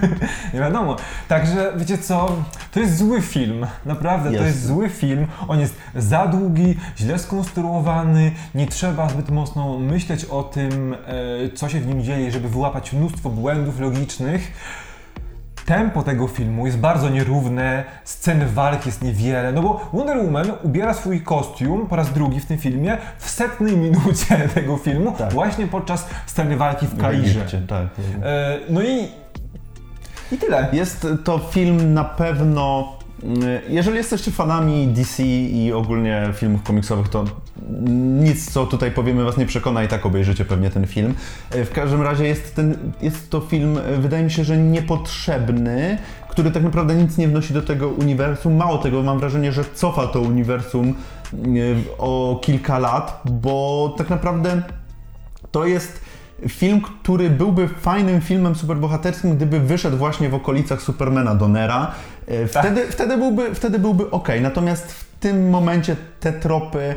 Nie 0.54 0.60
wiadomo. 0.60 0.96
Także, 1.28 1.72
wiecie 1.76 1.98
co, 1.98 2.36
to 2.72 2.80
jest 2.80 2.96
zły 2.96 3.22
film. 3.22 3.66
Naprawdę, 3.86 4.30
to 4.30 4.34
Jest. 4.34 4.46
jest 4.46 4.66
zły 4.66 4.88
film. 4.88 5.26
On 5.48 5.60
jest 5.60 5.74
za 5.94 6.26
długi, 6.26 6.76
źle 6.96 7.18
skonstruowany, 7.18 8.32
nie 8.54 8.66
trzeba 8.66 9.08
zbyt 9.08 9.30
mocno 9.30 9.78
myśleć 9.78 10.24
o 10.24 10.42
tym, 10.42 10.94
e, 10.94 10.96
co 11.54 11.68
się 11.68 11.80
w 11.80 11.86
nim 11.86 12.02
dzieje, 12.02 12.30
żeby 12.30 12.48
wyłapać 12.48 12.92
mnóstwo 12.92 13.30
błędów 13.30 13.80
logicznych. 13.80 14.52
Tempo 15.66 16.02
tego 16.02 16.28
filmu 16.28 16.66
jest 16.66 16.78
bardzo 16.78 17.08
nierówne, 17.08 17.84
sceny 18.04 18.46
walk 18.46 18.86
jest 18.86 19.02
niewiele, 19.02 19.52
no 19.52 19.62
bo 19.62 19.90
Wonder 19.92 20.16
Woman 20.18 20.46
ubiera 20.62 20.94
swój 20.94 21.20
kostium 21.20 21.86
po 21.86 21.96
raz 21.96 22.12
drugi 22.12 22.40
w 22.40 22.46
tym 22.46 22.58
filmie 22.58 22.98
w 23.18 23.30
setnej 23.30 23.76
minucie 23.76 24.36
tego 24.54 24.76
filmu, 24.76 25.12
Tak. 25.18 25.32
właśnie 25.32 25.66
podczas 25.66 26.06
sceny 26.26 26.56
walki 26.56 26.86
w 26.86 26.96
Kairze. 27.00 27.44
Tak. 27.68 27.86
E, 28.22 28.58
no 28.70 28.82
i, 28.82 29.08
i 30.32 30.38
tyle. 30.38 30.68
Jest 30.72 31.06
to 31.24 31.38
film 31.38 31.94
na 31.94 32.04
pewno. 32.04 32.92
Mm, 33.22 33.60
Jeżeli 33.68 33.96
jesteście 33.96 34.30
fanami 34.30 34.88
DC 34.88 35.22
i 35.22 35.72
ogólnie 35.72 36.28
filmów 36.34 36.62
komiksowych, 36.62 37.08
to 37.08 37.24
nic, 38.20 38.52
co 38.52 38.66
tutaj 38.66 38.90
powiemy, 38.90 39.24
was 39.24 39.36
nie 39.36 39.46
przekona 39.46 39.84
i 39.84 39.88
tak 39.88 40.06
obejrzycie 40.06 40.44
pewnie 40.44 40.70
ten 40.70 40.86
film. 40.86 41.14
E, 41.50 41.64
W 41.64 41.72
każdym 41.72 42.02
razie 42.02 42.26
jest, 42.26 42.54
ten, 42.54 42.92
jest 43.02 43.30
to 43.30 43.40
film, 43.40 43.78
e, 43.78 43.96
wydaje 43.96 44.24
mi 44.24 44.30
się, 44.30 44.44
że 44.44 44.58
niepotrzebny, 44.58 45.98
który 46.28 46.50
tak 46.50 46.62
naprawdę 46.62 46.94
nic 46.94 47.18
nie 47.18 47.28
wnosi 47.28 47.54
do 47.54 47.62
tego 47.62 47.88
uniwersum. 47.88 48.56
Mało 48.56 48.78
tego, 48.78 49.02
mam 49.02 49.18
wrażenie, 49.18 49.52
że 49.52 49.64
cofa 49.74 50.06
to 50.06 50.20
uniwersum 50.20 50.94
o 51.98 52.40
kilka 52.42 52.78
lat, 52.78 53.22
bo 53.24 53.94
tak 53.98 54.10
naprawdę 54.10 54.62
to 55.50 55.66
jest 55.66 56.00
film, 56.48 56.80
który 56.80 57.30
byłby 57.30 57.68
fajnym 57.68 58.20
filmem 58.20 58.54
superbohaterskim, 58.54 59.36
gdyby 59.36 59.60
wyszedł 59.60 59.96
właśnie 59.96 60.28
w 60.28 60.34
okolicach 60.34 60.82
Supermana 60.82 61.34
Donnera. 61.34 61.92
E, 62.26 62.46
Wtedy, 62.46 62.86
wtedy 62.90 63.16
byłby, 63.16 63.54
wtedy 63.54 63.78
byłby 63.78 64.10
ok. 64.10 64.28
Natomiast 64.40 64.92
w 64.92 65.18
tym 65.20 65.50
momencie 65.50 65.96
te 66.20 66.32
tropy, 66.32 66.94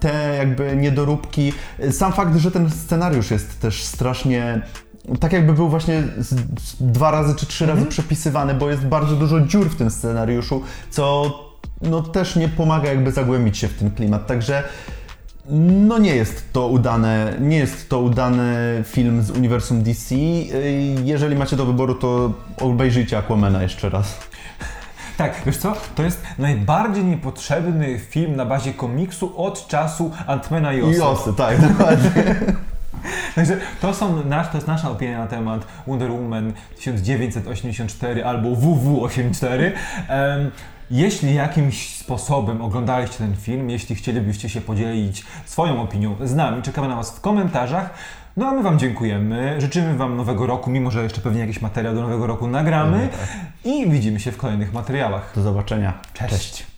te 0.00 0.34
jakby 0.36 0.76
niedoróbki, 0.76 1.52
e, 1.78 1.92
sam 1.92 2.12
fakt, 2.12 2.36
że 2.36 2.50
ten 2.50 2.70
scenariusz 2.70 3.30
jest 3.30 3.60
też 3.60 3.82
strasznie 3.82 4.62
tak 5.20 5.32
jakby 5.32 5.52
był 5.52 5.68
właśnie 5.68 6.02
dwa 6.80 7.10
razy 7.10 7.34
czy 7.34 7.46
trzy 7.46 7.66
razy 7.66 7.86
przepisywany, 7.86 8.54
bo 8.54 8.70
jest 8.70 8.86
bardzo 8.86 9.16
dużo 9.16 9.40
dziur 9.40 9.70
w 9.70 9.76
tym 9.76 9.90
scenariuszu, 9.90 10.62
co 10.90 11.32
no 11.82 12.02
też 12.02 12.36
nie 12.36 12.48
pomaga 12.48 12.88
jakby 12.88 13.12
zagłębić 13.12 13.58
się 13.58 13.68
w 13.68 13.74
ten 13.74 13.90
klimat. 13.90 14.26
Także 14.26 14.62
no 15.50 15.98
nie 15.98 16.14
jest 16.14 16.52
to 16.52 16.68
udane, 16.68 17.32
nie 17.40 17.56
jest 17.58 17.88
to 17.88 18.00
udany 18.00 18.82
film 18.86 19.22
z 19.22 19.30
uniwersum 19.30 19.82
DC. 19.82 20.14
Yy, 20.14 20.52
Jeżeli 21.04 21.36
macie 21.36 21.56
do 21.56 21.66
wyboru, 21.66 21.94
to 21.94 22.32
obejrzyjcie 22.60 23.18
Aquamana 23.18 23.62
jeszcze 23.62 23.88
raz. 23.90 24.18
Tak, 25.16 25.42
wiesz 25.46 25.56
co, 25.56 25.74
to 25.94 26.02
jest 26.02 26.22
najbardziej 26.38 27.04
niepotrzebny 27.04 27.98
film 27.98 28.36
na 28.36 28.44
bazie 28.44 28.72
komiksu 28.74 29.32
od 29.36 29.66
czasu 29.66 30.10
Antmana 30.26 30.72
i 30.72 30.78
I 30.78 30.82
Osy. 30.82 31.04
osy, 31.04 31.32
tak, 31.34 31.60
dokładnie. 31.68 32.10
Także 33.34 33.56
to, 33.80 33.94
są 33.94 34.24
nasz, 34.24 34.48
to 34.48 34.54
jest 34.56 34.66
nasza 34.66 34.90
opinia 34.90 35.18
na 35.18 35.26
temat 35.26 35.66
Wonder 35.86 36.10
Woman 36.10 36.52
1984 36.76 38.24
albo 38.24 38.48
WW84. 38.48 39.70
Em, 40.08 40.50
jeśli 40.90 41.34
jakimś 41.34 41.96
sposobem 41.96 42.62
oglądaliście 42.62 43.18
ten 43.18 43.36
film, 43.36 43.70
jeśli 43.70 43.94
chcielibyście 43.94 44.48
się 44.48 44.60
podzielić 44.60 45.24
swoją 45.44 45.82
opinią 45.82 46.16
z 46.24 46.34
nami, 46.34 46.62
czekamy 46.62 46.88
na 46.88 46.96
Was 46.96 47.16
w 47.16 47.20
komentarzach. 47.20 47.94
No 48.36 48.46
a 48.46 48.52
my 48.52 48.62
Wam 48.62 48.78
dziękujemy, 48.78 49.60
życzymy 49.60 49.96
Wam 49.96 50.16
nowego 50.16 50.46
roku, 50.46 50.70
mimo 50.70 50.90
że 50.90 51.02
jeszcze 51.02 51.20
pewnie 51.20 51.40
jakiś 51.40 51.60
materiał 51.60 51.94
do 51.94 52.00
nowego 52.00 52.26
roku 52.26 52.48
nagramy 52.48 53.08
i 53.64 53.90
widzimy 53.90 54.20
się 54.20 54.32
w 54.32 54.36
kolejnych 54.36 54.72
materiałach. 54.72 55.32
Do 55.34 55.42
zobaczenia. 55.42 55.92
Cześć. 56.14 56.71